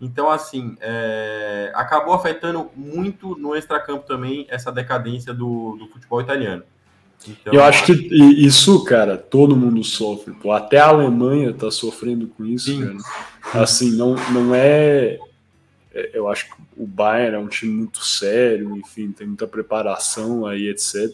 [0.00, 6.62] Então, assim, é, acabou afetando muito no extracampo também essa decadência do, do futebol italiano.
[7.26, 10.34] Então, eu acho que isso, cara, todo mundo sofre.
[10.34, 10.52] Pô.
[10.52, 12.84] Até a Alemanha está sofrendo com isso, sim.
[12.84, 13.62] cara.
[13.62, 15.18] Assim, não, não é
[15.94, 20.44] é, eu acho que o Bayern é um time muito sério, enfim, tem muita preparação
[20.44, 21.10] aí, etc.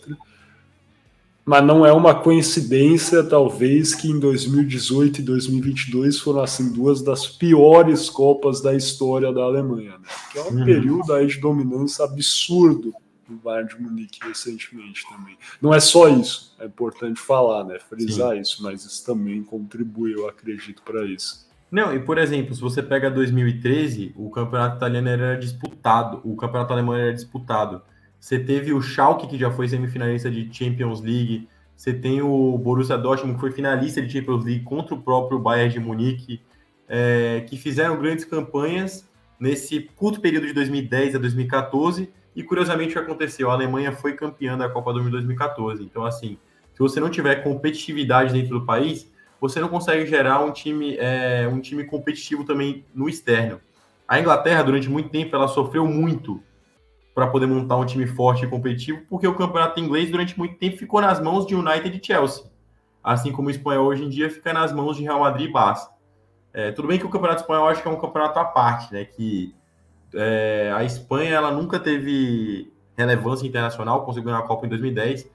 [1.50, 7.26] Mas não é uma coincidência, talvez, que em 2018 e 2022 foram assim duas das
[7.26, 10.04] piores Copas da história da Alemanha, né?
[10.30, 10.64] Que é um uhum.
[10.64, 12.94] período aí de dominância absurdo
[13.28, 15.36] do Bayern de Munique recentemente também.
[15.60, 17.80] Não é só isso, é importante falar, né?
[17.80, 18.42] Frisar Sim.
[18.42, 21.50] isso, mas isso também contribui, eu acredito, para isso.
[21.68, 26.72] Não, e por exemplo, se você pega 2013, o campeonato italiano era disputado, o campeonato
[26.72, 27.82] alemão era disputado.
[28.20, 32.98] Você teve o Schalke, que já foi semifinalista de Champions League, você tem o Borussia
[32.98, 36.42] Dortmund, que foi finalista de Champions League contra o próprio Bayern de Munique,
[36.86, 39.08] é, que fizeram grandes campanhas
[39.40, 43.50] nesse curto período de 2010 a 2014, e curiosamente o que aconteceu?
[43.50, 45.82] A Alemanha foi campeã da Copa do Mundo 2014.
[45.82, 46.36] Então, assim,
[46.74, 49.10] se você não tiver competitividade dentro do país,
[49.40, 53.58] você não consegue gerar um time, é, um time competitivo também no externo.
[54.06, 56.42] A Inglaterra, durante muito tempo, ela sofreu muito
[57.14, 60.76] para poder montar um time forte e competitivo, porque o campeonato inglês, durante muito tempo,
[60.76, 62.44] ficou nas mãos de United e Chelsea.
[63.02, 65.90] Assim como o espanhol hoje em dia fica nas mãos de Real Madrid e Barça.
[66.52, 69.04] É, tudo bem que o campeonato espanhol acho que é um campeonato à parte, né?
[69.04, 69.54] Que
[70.14, 75.30] é, a Espanha ela nunca teve relevância internacional, conseguiu na Copa em 2010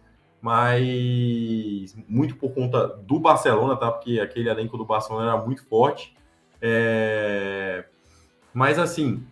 [0.46, 3.92] mas muito por conta do Barcelona, tá?
[3.92, 6.16] Porque aquele elenco do Barcelona era muito forte.
[6.62, 7.84] É...
[8.54, 9.26] Mas assim,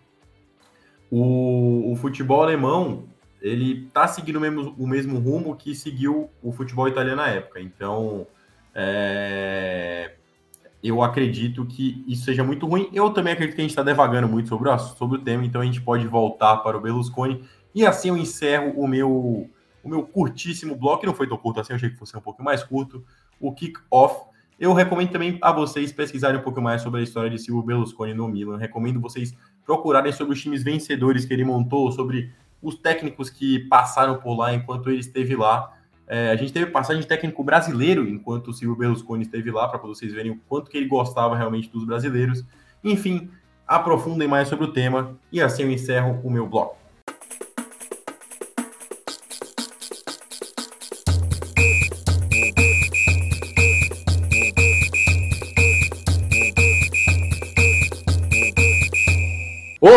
[1.16, 3.04] o, o, futebol alemão
[3.40, 7.60] ele tá seguindo o mesmo, o mesmo rumo que seguiu o futebol italiano na época.
[7.60, 8.26] Então,
[8.74, 10.16] É...
[10.82, 12.90] Eu acredito que isso seja muito ruim.
[12.92, 15.62] Eu também acredito que a gente está devagando muito sobre o, sobre o tema, então
[15.62, 17.42] a gente pode voltar para o Berlusconi.
[17.74, 19.50] E assim eu encerro o meu,
[19.82, 22.44] o meu curtíssimo bloco, não foi tão curto assim, eu achei que fosse um pouco
[22.44, 23.02] mais curto,
[23.40, 24.26] o kick-off.
[24.60, 28.14] Eu recomendo também a vocês pesquisarem um pouco mais sobre a história de Silvio Berlusconi
[28.14, 28.58] no Milan.
[28.58, 29.34] Recomendo vocês
[29.66, 34.54] procurarem sobre os times vencedores que ele montou, sobre os técnicos que passaram por lá
[34.54, 35.74] enquanto ele esteve lá.
[36.08, 39.80] É, a gente teve passagem de técnico brasileiro enquanto o Silvio Berlusconi esteve lá, para
[39.80, 42.44] vocês verem o quanto que ele gostava realmente dos brasileiros.
[42.84, 43.30] Enfim,
[43.68, 46.83] aprofundem mais sobre o tema e assim eu encerro o meu bloco.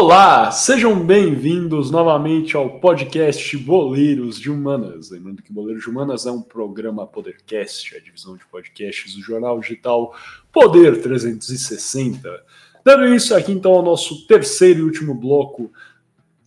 [0.09, 5.11] Olá, sejam bem-vindos novamente ao podcast Boleiros de Humanas.
[5.11, 9.59] Lembrando que Boleiros de Humanas é um programa Podercast, a divisão de podcasts do jornal
[9.59, 10.15] digital
[10.53, 12.41] Poder 360.
[12.85, 15.73] Dando isso aqui então ao nosso terceiro e último bloco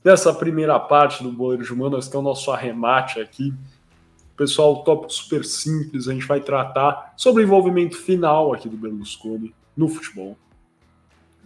[0.01, 3.53] dessa primeira parte do Boleiros de Humanas, que é o nosso arremate aqui.
[4.37, 9.53] Pessoal, tópico super simples, a gente vai tratar sobre o envolvimento final aqui do Berlusconi
[9.75, 10.37] no futebol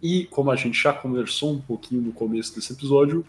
[0.03, 3.25] e, como a gente já conversou um pouquinho no começo desse episódio,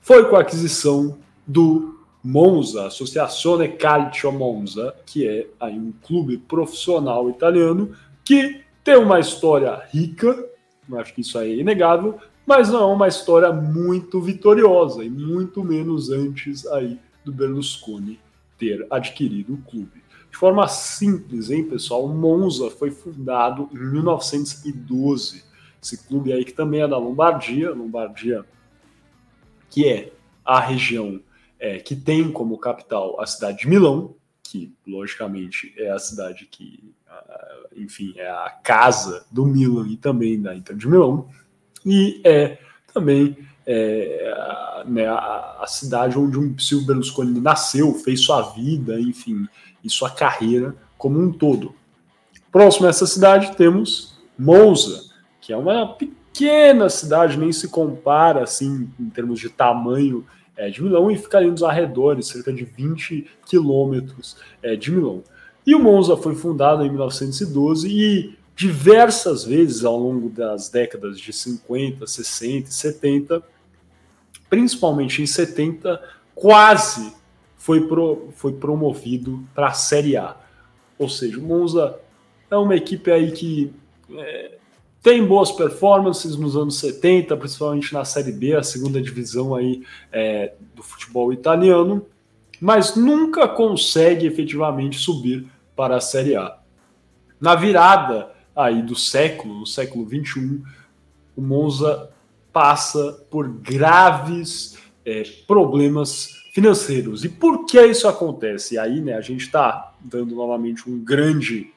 [0.00, 7.28] foi com a aquisição do Monza, Associazione Calcio Monza, que é aí um clube profissional
[7.28, 7.94] italiano
[8.24, 10.48] que tem uma história rica,
[10.94, 15.62] acho que isso aí é inegável, mas não é uma história muito vitoriosa e muito
[15.62, 18.18] menos antes aí do Berlusconi
[18.58, 20.02] ter adquirido o clube.
[20.30, 22.08] De forma simples, hein, pessoal?
[22.08, 25.49] Monza foi fundado em 1912
[25.82, 28.44] esse clube aí que também é da Lombardia, Lombardia,
[29.68, 30.12] que é
[30.44, 31.20] a região
[31.58, 36.92] é, que tem como capital a cidade de Milão, que logicamente é a cidade que,
[37.76, 41.28] enfim, é a casa do Milan e também da Inter de Milão,
[41.86, 42.58] e é
[42.92, 49.46] também é, a, né, a, cidade onde um Silvio Berlusconi nasceu, fez sua vida, enfim,
[49.84, 51.74] e sua carreira como um todo.
[52.50, 55.09] Próximo a essa cidade temos Monza,
[55.50, 60.24] que é uma pequena cidade, nem se compara assim em termos de tamanho
[60.56, 65.24] é, de Milão e fica ali nos arredores, cerca de 20 quilômetros é, de Milão.
[65.66, 71.32] E o Monza foi fundado em 1912 e diversas vezes ao longo das décadas de
[71.32, 73.42] 50, 60 e 70,
[74.48, 76.00] principalmente em 70,
[76.32, 77.12] quase
[77.56, 80.36] foi, pro, foi promovido para a Série A.
[80.96, 81.98] Ou seja, o Monza
[82.48, 83.72] é uma equipe aí que
[84.12, 84.59] é,
[85.02, 89.82] tem boas performances nos anos 70, principalmente na Série B, a segunda divisão aí
[90.12, 92.04] é, do futebol italiano,
[92.60, 96.58] mas nunca consegue efetivamente subir para a Série A.
[97.40, 100.62] Na virada aí do século, no século 21,
[101.34, 102.10] o Monza
[102.52, 104.76] passa por graves
[105.06, 107.24] é, problemas financeiros.
[107.24, 108.74] E por que isso acontece?
[108.74, 111.72] E aí, né, a gente está dando novamente um grande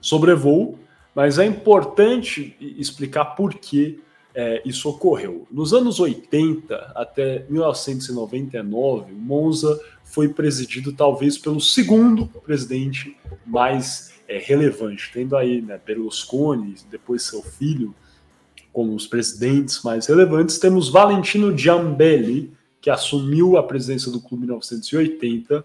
[0.00, 0.78] sobrevoo
[1.16, 4.00] mas é importante explicar por que
[4.34, 5.48] é, isso ocorreu.
[5.50, 14.36] Nos anos 80 até 1999, o Monza foi presidido talvez pelo segundo presidente mais é,
[14.36, 17.94] relevante, tendo aí né, Berlusconi, depois seu filho,
[18.70, 20.58] como os presidentes mais relevantes.
[20.58, 25.64] Temos Valentino Giambelli, que assumiu a presidência do clube em 1980,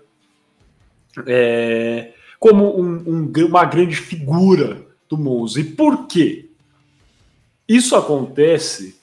[1.28, 5.60] é, como um, um, uma grande figura do Monza.
[5.60, 6.50] E por quê?
[7.68, 9.00] Isso acontece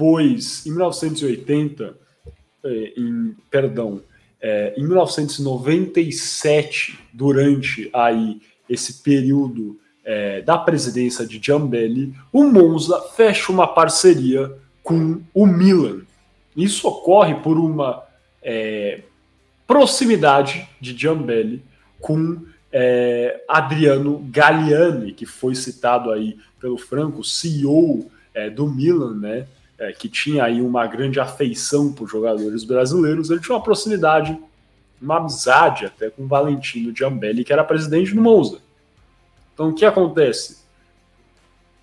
[0.00, 1.94] pois em 1980,
[2.64, 4.00] é, em, perdão,
[4.40, 13.52] é, em 1997, durante aí esse período é, da presidência de Giambelli, o Monza fecha
[13.52, 16.00] uma parceria com o Milan.
[16.56, 18.02] Isso ocorre por uma
[19.66, 21.62] proximidade de Giambelli
[22.00, 22.42] com
[22.72, 29.46] é, Adriano Galliani, que foi citado aí pelo Franco, CEO é, do Milan, né,
[29.78, 34.38] é, que tinha aí uma grande afeição por jogadores brasileiros, ele tinha uma proximidade,
[35.00, 38.58] uma amizade até com Valentino Giambelli, que era presidente do Monza.
[39.54, 40.60] Então o que acontece?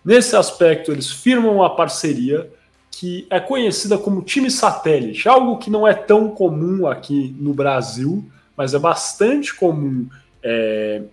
[0.05, 2.49] Nesse aspecto, eles firmam uma parceria
[2.89, 8.25] que é conhecida como time satélite, algo que não é tão comum aqui no Brasil,
[8.55, 10.07] mas é bastante comum
[10.49, 11.03] é,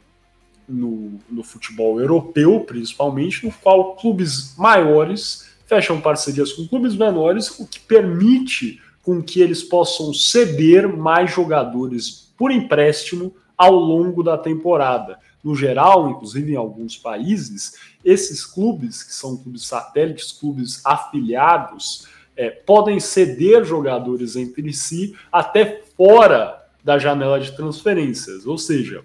[0.68, 7.66] no, no futebol europeu, principalmente, no qual clubes maiores fecham parcerias com clubes menores, o
[7.66, 15.18] que permite com que eles possam ceder mais jogadores por empréstimo ao longo da temporada.
[15.43, 17.74] No geral, inclusive em alguns países,
[18.05, 22.07] esses clubes, que são clubes satélites, clubes afiliados,
[22.37, 28.47] é, podem ceder jogadores entre si até fora da janela de transferências.
[28.47, 29.05] Ou seja,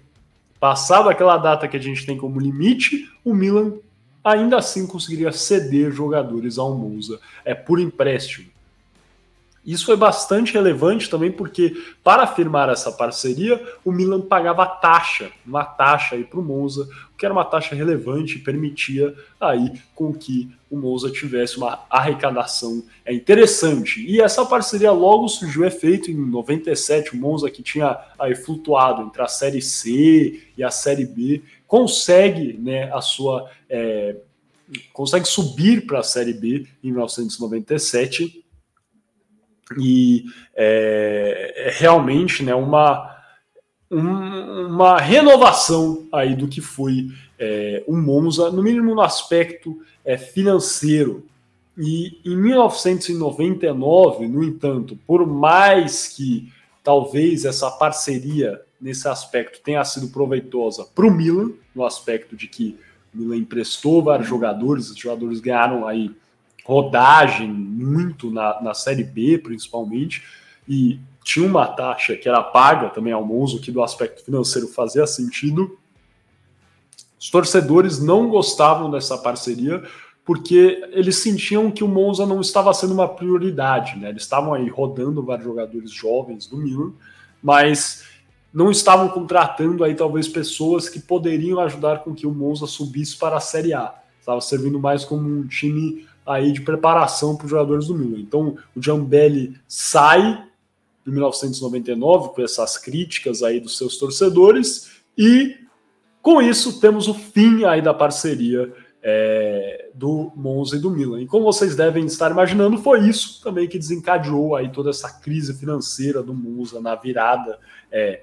[0.60, 3.72] passada aquela data que a gente tem como limite, o Milan
[4.22, 8.50] ainda assim conseguiria ceder jogadores ao Monza é, por empréstimo.
[9.64, 15.64] Isso foi bastante relevante também porque, para firmar essa parceria, o Milan pagava taxa, uma
[15.64, 16.88] taxa aí para o Monza,
[17.18, 22.82] que era uma taxa relevante e permitia aí com que o Monza tivesse uma arrecadação
[23.04, 24.02] é interessante.
[24.06, 29.20] E essa parceria logo surgiu efeito em 97, o Monza que tinha aí flutuado entre
[29.20, 33.50] a Série C e a Série B, consegue né, a sua...
[33.68, 34.16] É,
[34.92, 38.39] consegue subir para a Série B em 1997
[39.78, 43.16] e é, é realmente né, uma,
[43.90, 47.08] um, uma renovação aí do que foi
[47.38, 51.26] é, o Monza, no mínimo no aspecto é, financeiro.
[51.78, 56.52] E em 1999, no entanto, por mais que
[56.82, 62.76] talvez essa parceria nesse aspecto tenha sido proveitosa para o Milan, no aspecto de que
[63.14, 66.10] o Milan emprestou vários jogadores, os jogadores ganharam aí
[66.64, 70.22] rodagem muito na, na Série B, principalmente,
[70.68, 75.06] e tinha uma taxa que era paga também ao Monza, que do aspecto financeiro fazia
[75.06, 75.78] sentido.
[77.18, 79.82] Os torcedores não gostavam dessa parceria
[80.24, 84.10] porque eles sentiam que o Monza não estava sendo uma prioridade, né?
[84.10, 86.92] Eles estavam aí rodando vários jogadores jovens do Milan,
[87.42, 88.04] mas
[88.52, 93.36] não estavam contratando aí talvez pessoas que poderiam ajudar com que o Monza subisse para
[93.36, 93.94] a Série A.
[94.18, 98.20] Estava servindo mais como um time aí de preparação para os jogadores do Milan.
[98.20, 100.44] Então, o Giambelli sai
[101.06, 105.56] em 1999 com essas críticas aí dos seus torcedores e
[106.22, 111.22] com isso temos o fim aí da parceria é, do Monza e do Milan.
[111.22, 115.54] E como vocês devem estar imaginando, foi isso também que desencadeou aí toda essa crise
[115.54, 117.58] financeira do Monza na virada
[117.90, 118.22] é,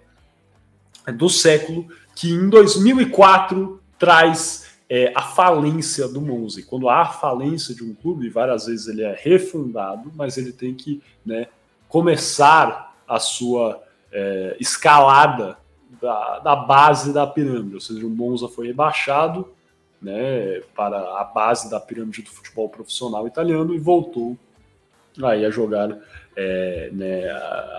[1.16, 6.60] do século, que em 2004 traz é, a falência do Monza.
[6.60, 10.74] E quando há falência de um clube, várias vezes ele é refundado, mas ele tem
[10.74, 11.48] que né,
[11.90, 15.58] começar a sua é, escalada
[16.02, 17.76] da, da, base da pirâmide.
[17.76, 19.50] Ou seja, o Monza foi rebaixado
[20.02, 24.38] né, para a base da pirâmide do futebol profissional italiano e voltou
[25.24, 25.98] aí a jogar
[26.36, 27.24] é, né,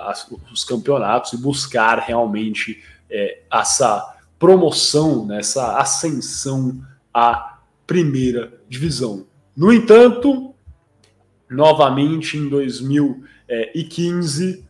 [0.07, 6.81] as, os campeonatos e buscar realmente é, essa promoção, né, essa ascensão
[7.19, 9.27] a primeira divisão.
[9.57, 10.55] No entanto,
[11.51, 14.65] novamente em 2015,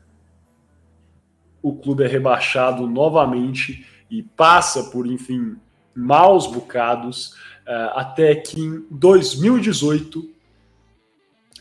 [1.60, 5.58] o clube é rebaixado novamente e passa por, enfim,
[5.94, 7.34] maus bocados,
[7.66, 10.26] eh, até que em 2018,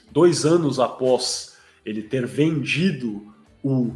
[0.10, 3.92] dois anos após ele ter vendido o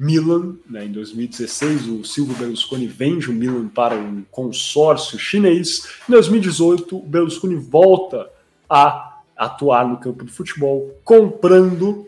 [0.00, 5.90] Milan, né, em 2016, o Silvio Berlusconi vende o Milan para um consórcio chinês.
[6.08, 8.30] Em 2018, o Berlusconi volta
[8.66, 12.06] a atuar no campo de futebol, comprando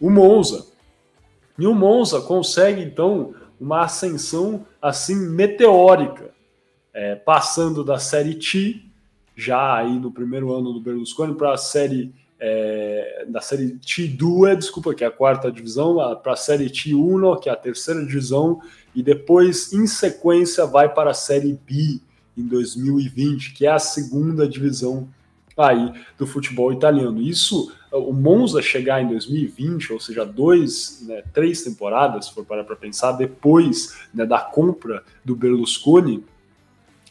[0.00, 0.68] o Monza.
[1.58, 6.30] E o Monza consegue, então, uma ascensão assim meteórica,
[6.94, 8.82] é, passando da Série T,
[9.36, 12.10] já aí no primeiro ano do Berlusconi, para a Série
[12.40, 12.87] é,
[13.26, 17.52] da série T2, desculpa, que é a quarta divisão, para a série T1, que é
[17.52, 18.60] a terceira divisão,
[18.94, 22.00] e depois, em sequência, vai para a série B
[22.36, 25.08] em 2020, que é a segunda divisão
[25.56, 27.20] aí do futebol italiano.
[27.20, 32.64] Isso, o Monza chegar em 2020, ou seja, dois, né, três temporadas, se for parar
[32.64, 36.24] para pensar, depois né, da compra do Berlusconi,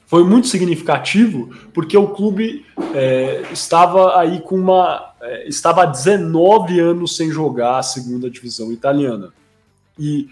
[0.06, 6.80] foi muito significativo porque o clube é, estava aí com uma é, estava há 19
[6.80, 9.34] anos sem jogar a segunda divisão italiana.
[9.98, 10.30] E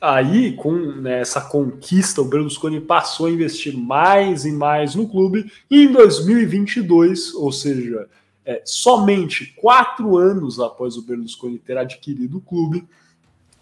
[0.00, 5.50] aí com né, essa conquista o Berlusconi passou a investir mais e mais no clube
[5.70, 8.06] e em 2022 ou seja
[8.44, 12.86] é, somente quatro anos após o Berlusconi ter adquirido o clube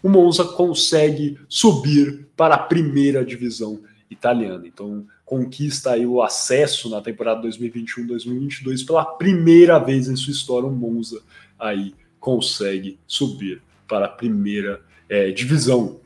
[0.03, 3.79] o Monza consegue subir para a primeira divisão
[4.11, 4.67] italiana.
[4.67, 10.67] Então conquista aí o acesso na temporada 2021-2022 pela primeira vez em sua história.
[10.67, 11.23] O Monza
[11.59, 14.79] aí consegue subir para a primeira
[15.09, 15.99] é, divisão.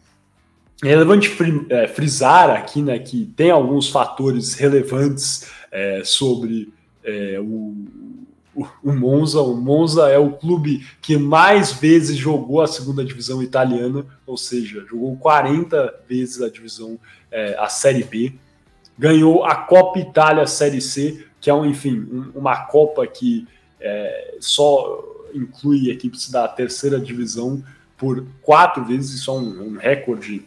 [0.81, 1.35] É relevante
[1.69, 6.71] é, frisar aqui né, que tem alguns fatores relevantes é, sobre
[7.03, 7.75] é, o,
[8.81, 9.41] o, Monza.
[9.41, 14.85] O Monza é o clube que mais vezes jogou a segunda divisão italiana, ou seja,
[14.89, 16.97] jogou 40 vezes a divisão,
[17.29, 18.33] é, a Série B.
[18.97, 23.47] Ganhou a Copa Itália Série C, que é, um, enfim, um, uma Copa que
[23.79, 27.63] é, só inclui equipes da terceira divisão
[27.97, 30.45] por quatro vezes, isso é um, um recorde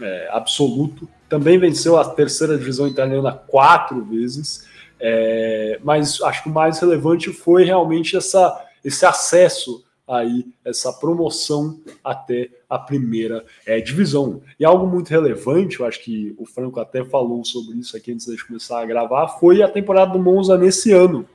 [0.00, 1.08] é, absoluto.
[1.28, 4.66] Também venceu a terceira divisão italiana quatro vezes.
[5.04, 11.80] É, mas acho que o mais relevante foi realmente essa, esse acesso aí, essa promoção
[12.02, 14.42] até a primeira é, divisão.
[14.58, 18.26] E algo muito relevante, eu acho que o Franco até falou sobre isso aqui antes
[18.26, 21.26] de começar a gravar, foi a temporada do Monza nesse ano.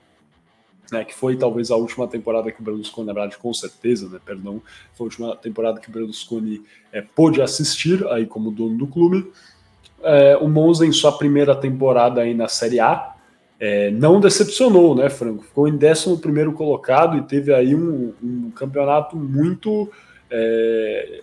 [0.89, 4.21] Né, que foi talvez a última temporada que o Berlusconi, na verdade, com certeza, né,
[4.23, 4.61] perdão,
[4.93, 6.61] foi a última temporada que o Berlusconi
[6.93, 9.29] é, pôde assistir aí como dono do clube.
[10.01, 13.16] É, o Monza em sua primeira temporada aí na Série A,
[13.59, 15.43] é, não decepcionou, né, Franco?
[15.43, 16.21] Ficou em 11
[16.53, 19.89] colocado e teve aí um, um campeonato muito
[20.29, 21.21] é,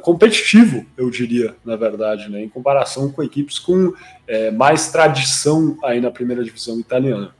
[0.00, 3.92] competitivo, eu diria, na verdade, né, em comparação com equipes com
[4.26, 7.34] é, mais tradição aí na primeira divisão italiana.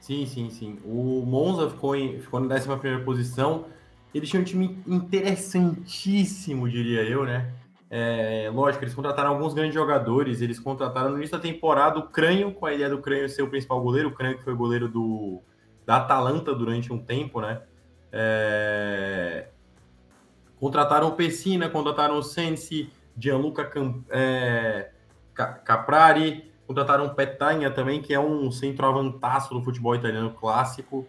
[0.00, 0.78] Sim, sim, sim.
[0.84, 3.64] O Monza ficou em, ficou na 11 posição.
[4.14, 7.50] Ele tinha um time interessantíssimo, diria eu, né?
[7.88, 10.40] É, lógico, eles contrataram alguns grandes jogadores.
[10.40, 13.48] Eles contrataram no início da temporada o Crânio, com a ideia do Crânio ser o
[13.48, 14.08] principal goleiro.
[14.08, 15.40] O Crânio que foi goleiro do,
[15.84, 17.62] da Atalanta durante um tempo, né?
[18.12, 19.48] É,
[20.58, 23.70] contrataram o Pessina, contrataram o Sensi, Gianluca
[24.10, 24.90] é,
[25.34, 31.06] Caprari, contrataram o Petagna também, que é um centroavantaço do futebol italiano clássico.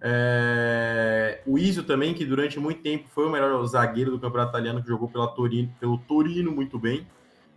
[0.00, 1.40] É...
[1.46, 4.88] O Isio também, que durante muito tempo foi o melhor zagueiro do campeonato italiano, que
[4.88, 7.06] jogou pela Torino, pelo Torino muito bem.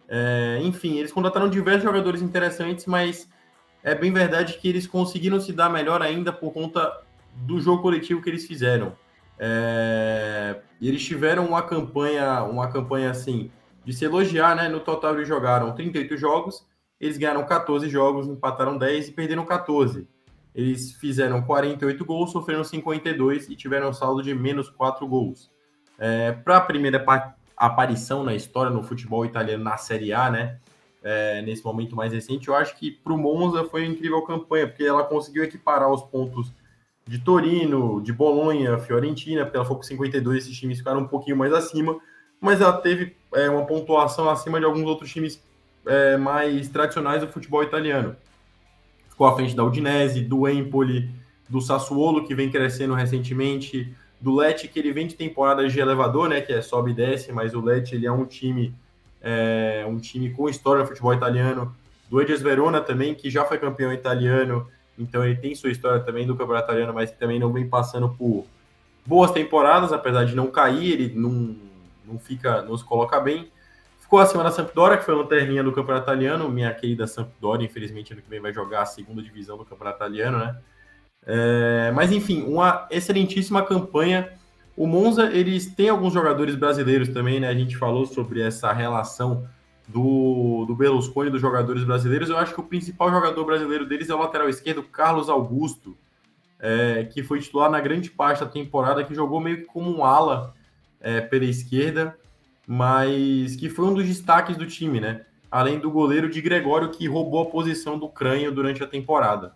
[0.07, 0.59] É...
[0.61, 3.29] Enfim, eles contrataram diversos jogadores interessantes, mas
[3.83, 7.01] é bem verdade que eles conseguiram se dar melhor ainda por conta
[7.33, 8.95] do jogo coletivo que eles fizeram.
[9.37, 10.59] É...
[10.81, 13.51] Eles tiveram uma campanha, uma campanha assim,
[13.85, 14.67] de se elogiar, né?
[14.67, 16.65] No total eles jogaram 38 jogos,
[16.99, 20.07] eles ganharam 14 jogos, empataram 10 e perderam 14.
[20.53, 25.49] Eles fizeram 48 gols, sofreram 52 e tiveram saldo de menos 4 gols.
[25.97, 27.03] É, Para a primeira
[27.55, 30.59] aparição na história no futebol italiano na Série A, né?
[31.03, 34.67] É, nesse momento mais recente, eu acho que para o Monza foi uma incrível campanha,
[34.67, 36.53] porque ela conseguiu equiparar os pontos
[37.07, 41.35] de Torino, de Bolonha, Fiorentina, porque ela foi com 52, esses times ficaram um pouquinho
[41.35, 41.99] mais acima,
[42.39, 45.43] mas ela teve é, uma pontuação acima de alguns outros times
[45.87, 48.15] é, mais tradicionais do futebol italiano
[49.11, 51.09] ficou à frente da Udinese, do Empoli,
[51.47, 56.29] do Sassuolo, que vem crescendo recentemente, do Lecce, que ele vem de temporada de elevador,
[56.29, 58.73] né, que é sobe e desce, mas o Lecce ele é um time
[59.21, 61.75] é, um time com história no futebol italiano,
[62.09, 66.25] do Edes Verona também, que já foi campeão italiano, então ele tem sua história também
[66.25, 68.45] do campeonato italiano, mas que também não vem passando por
[69.05, 71.55] boas temporadas, apesar de não cair, ele não,
[72.05, 73.51] não fica, não se coloca bem.
[74.11, 76.49] Ficou acima da Sampdoria, que foi a lanterninha do campeonato italiano.
[76.49, 80.37] Minha querida Sampdoria, infelizmente, ano que vem vai jogar a segunda divisão do campeonato italiano,
[80.37, 80.57] né?
[81.25, 84.33] É, mas enfim, uma excelentíssima campanha.
[84.75, 87.47] O Monza, eles têm alguns jogadores brasileiros também, né?
[87.47, 89.47] A gente falou sobre essa relação
[89.87, 92.29] do, do Berlusconi dos jogadores brasileiros.
[92.29, 95.97] Eu acho que o principal jogador brasileiro deles é o lateral esquerdo, Carlos Augusto,
[96.59, 100.03] é, que foi titular na grande parte da temporada, que jogou meio que como um
[100.03, 100.53] ala
[100.99, 102.19] é, pela esquerda
[102.73, 105.25] mas que foi um dos destaques do time, né?
[105.51, 109.51] Além do goleiro de Gregório, que roubou a posição do Crânio durante a temporada.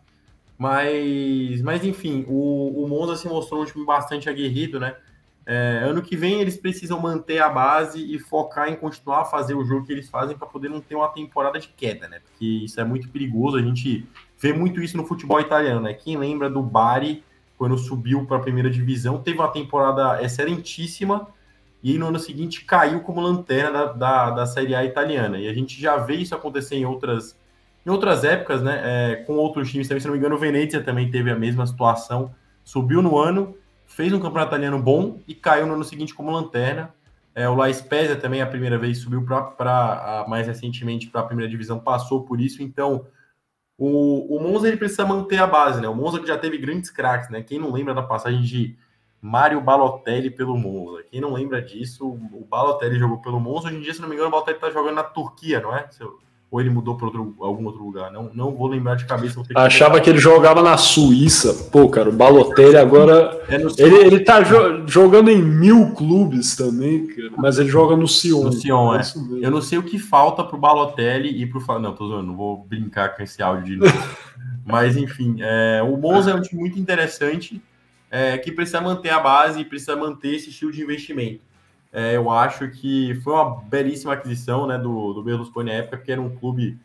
[0.57, 4.97] Mas, mas enfim, o, o Monza se mostrou um time bastante aguerrido, né?
[5.45, 9.53] É, ano que vem eles precisam manter a base e focar em continuar a fazer
[9.53, 12.20] o jogo que eles fazem para poder não ter uma temporada de queda, né?
[12.20, 13.55] Porque isso é muito perigoso.
[13.55, 14.05] A gente
[14.38, 15.93] vê muito isso no futebol italiano, né?
[15.93, 17.24] Quem lembra do Bari,
[17.57, 21.34] quando subiu para a primeira divisão, teve uma temporada excelentíssima,
[21.86, 25.38] e no ano seguinte caiu como lanterna da, da, da Série A italiana.
[25.38, 27.39] E a gente já vê isso acontecer em outras,
[27.86, 28.81] em outras épocas, né?
[28.83, 31.63] É, com outros times também, se não me engano, o Venezia também teve a mesma
[31.67, 32.33] situação.
[32.63, 33.55] Subiu no ano,
[33.86, 36.91] fez um campeonato italiano bom e caiu no ano seguinte como lanterna.
[37.36, 41.51] É, o La Spezia também a primeira vez subiu para mais recentemente para a primeira
[41.51, 42.63] divisão, passou por isso.
[42.63, 43.05] Então,
[43.77, 45.88] o, o Monza ele precisa manter a base, né?
[45.88, 47.43] O Monza que já teve grandes craques, né?
[47.43, 48.75] Quem não lembra da passagem de
[49.22, 51.03] Mário Balotelli pelo Monza.
[51.09, 53.68] Quem não lembra disso, o Balotelli jogou pelo Monza.
[53.68, 55.89] Hoje em dia, se não me engano, o Balotelli está jogando na Turquia, não é?
[56.55, 58.11] ou ele mudou para algum outro lugar.
[58.11, 59.41] Não, não vou lembrar de cabeça.
[59.43, 61.70] Que Achava que ele jogava na Suíça.
[61.70, 63.38] Pô, cara, o Balotelli agora.
[63.49, 68.07] É ele, ele tá jo jogando em mil clubes também, cara, mas ele joga no
[68.07, 68.43] Sion.
[68.43, 68.99] No Sion, é.
[68.99, 69.03] é.
[69.45, 71.61] Eu não sei o que falta pro Balotelli e pro.
[71.80, 74.07] Não, tô zoando, não vou brincar com esse áudio de novo.
[74.63, 77.61] mas, enfim, é, o Monza é um time muito interessante
[78.10, 81.41] é, que precisa manter a base e precisa manter esse estilo de investimento.
[81.91, 86.12] É, eu acho que foi uma belíssima aquisição né, do, do Berlusconi na época, que
[86.12, 86.78] era um clube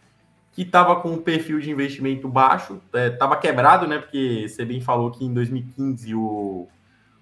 [0.52, 3.98] que estava com um perfil de investimento baixo, estava é, quebrado, né?
[3.98, 6.68] Porque você bem falou que em 2015 o,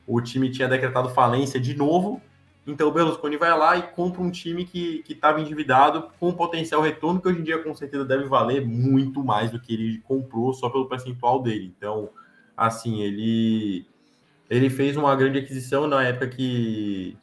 [0.07, 2.21] o time tinha decretado falência de novo.
[2.67, 7.21] Então o Berlusconi vai lá e compra um time que estava endividado com potencial retorno,
[7.21, 10.69] que hoje em dia com certeza deve valer muito mais do que ele comprou só
[10.69, 11.73] pelo percentual dele.
[11.77, 12.11] Então,
[12.59, 13.87] assim, ele
[14.51, 17.17] ele fez uma grande aquisição na época que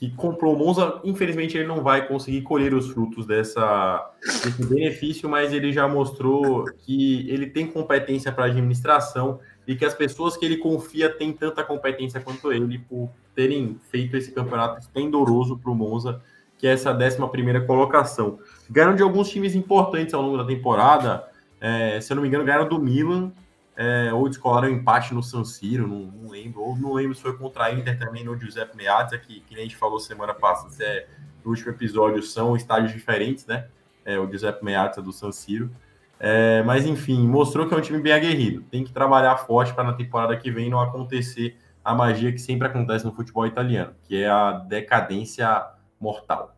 [0.00, 5.28] que comprou o Monza, infelizmente ele não vai conseguir colher os frutos dessa, desse benefício,
[5.28, 10.46] mas ele já mostrou que ele tem competência para administração e que as pessoas que
[10.46, 15.74] ele confia têm tanta competência quanto ele por terem feito esse campeonato esplendoroso para o
[15.74, 16.22] Monza,
[16.56, 18.38] que é essa 11 primeira colocação.
[18.70, 21.28] Ganharam de alguns times importantes ao longo da temporada,
[21.60, 23.30] é, se eu não me engano, ganharam do Milan,
[23.76, 27.22] é, ou descolaram um empate no San Siro, não, não, lembro, ou não lembro se
[27.22, 30.74] foi contra a Inter também no Giuseppe Meazza, que, que a gente falou semana passada,
[30.80, 31.06] é,
[31.44, 33.68] no último episódio, são estádios diferentes, né?
[34.04, 35.70] É, o Giuseppe Meazza do San Siro.
[36.18, 38.62] É, mas enfim, mostrou que é um time bem aguerrido.
[38.70, 42.68] Tem que trabalhar forte para na temporada que vem não acontecer a magia que sempre
[42.68, 45.66] acontece no futebol italiano, que é a decadência
[45.98, 46.54] mortal.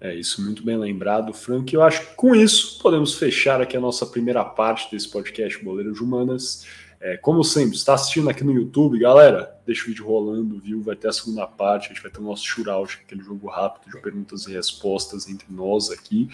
[0.00, 1.74] É isso, muito bem lembrado, Frank.
[1.74, 5.92] Eu acho que com isso podemos fechar aqui a nossa primeira parte desse podcast Boleiro
[5.92, 6.64] de Humanas.
[7.00, 10.82] É, como sempre, está assistindo aqui no YouTube, galera, deixa o vídeo rolando, viu?
[10.82, 13.92] Vai ter a segunda parte, a gente vai ter o nosso shootout, aquele jogo rápido
[13.92, 16.28] de perguntas e respostas entre nós aqui.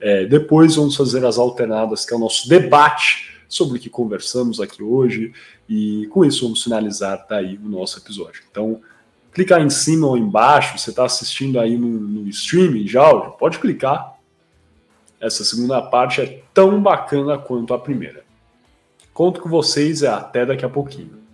[0.00, 4.60] É, depois vamos fazer as alternadas, que é o nosso debate sobre o que conversamos
[4.60, 5.32] aqui hoje.
[5.68, 8.42] E com isso vamos finalizar daí o nosso episódio.
[8.50, 8.80] Então,
[9.36, 14.16] clicar em cima ou embaixo, você está assistindo aí no, no streaming áudio, pode clicar.
[15.20, 18.24] Essa segunda parte é tão bacana quanto a primeira.
[19.12, 21.25] Conto com vocês e até daqui a pouquinho.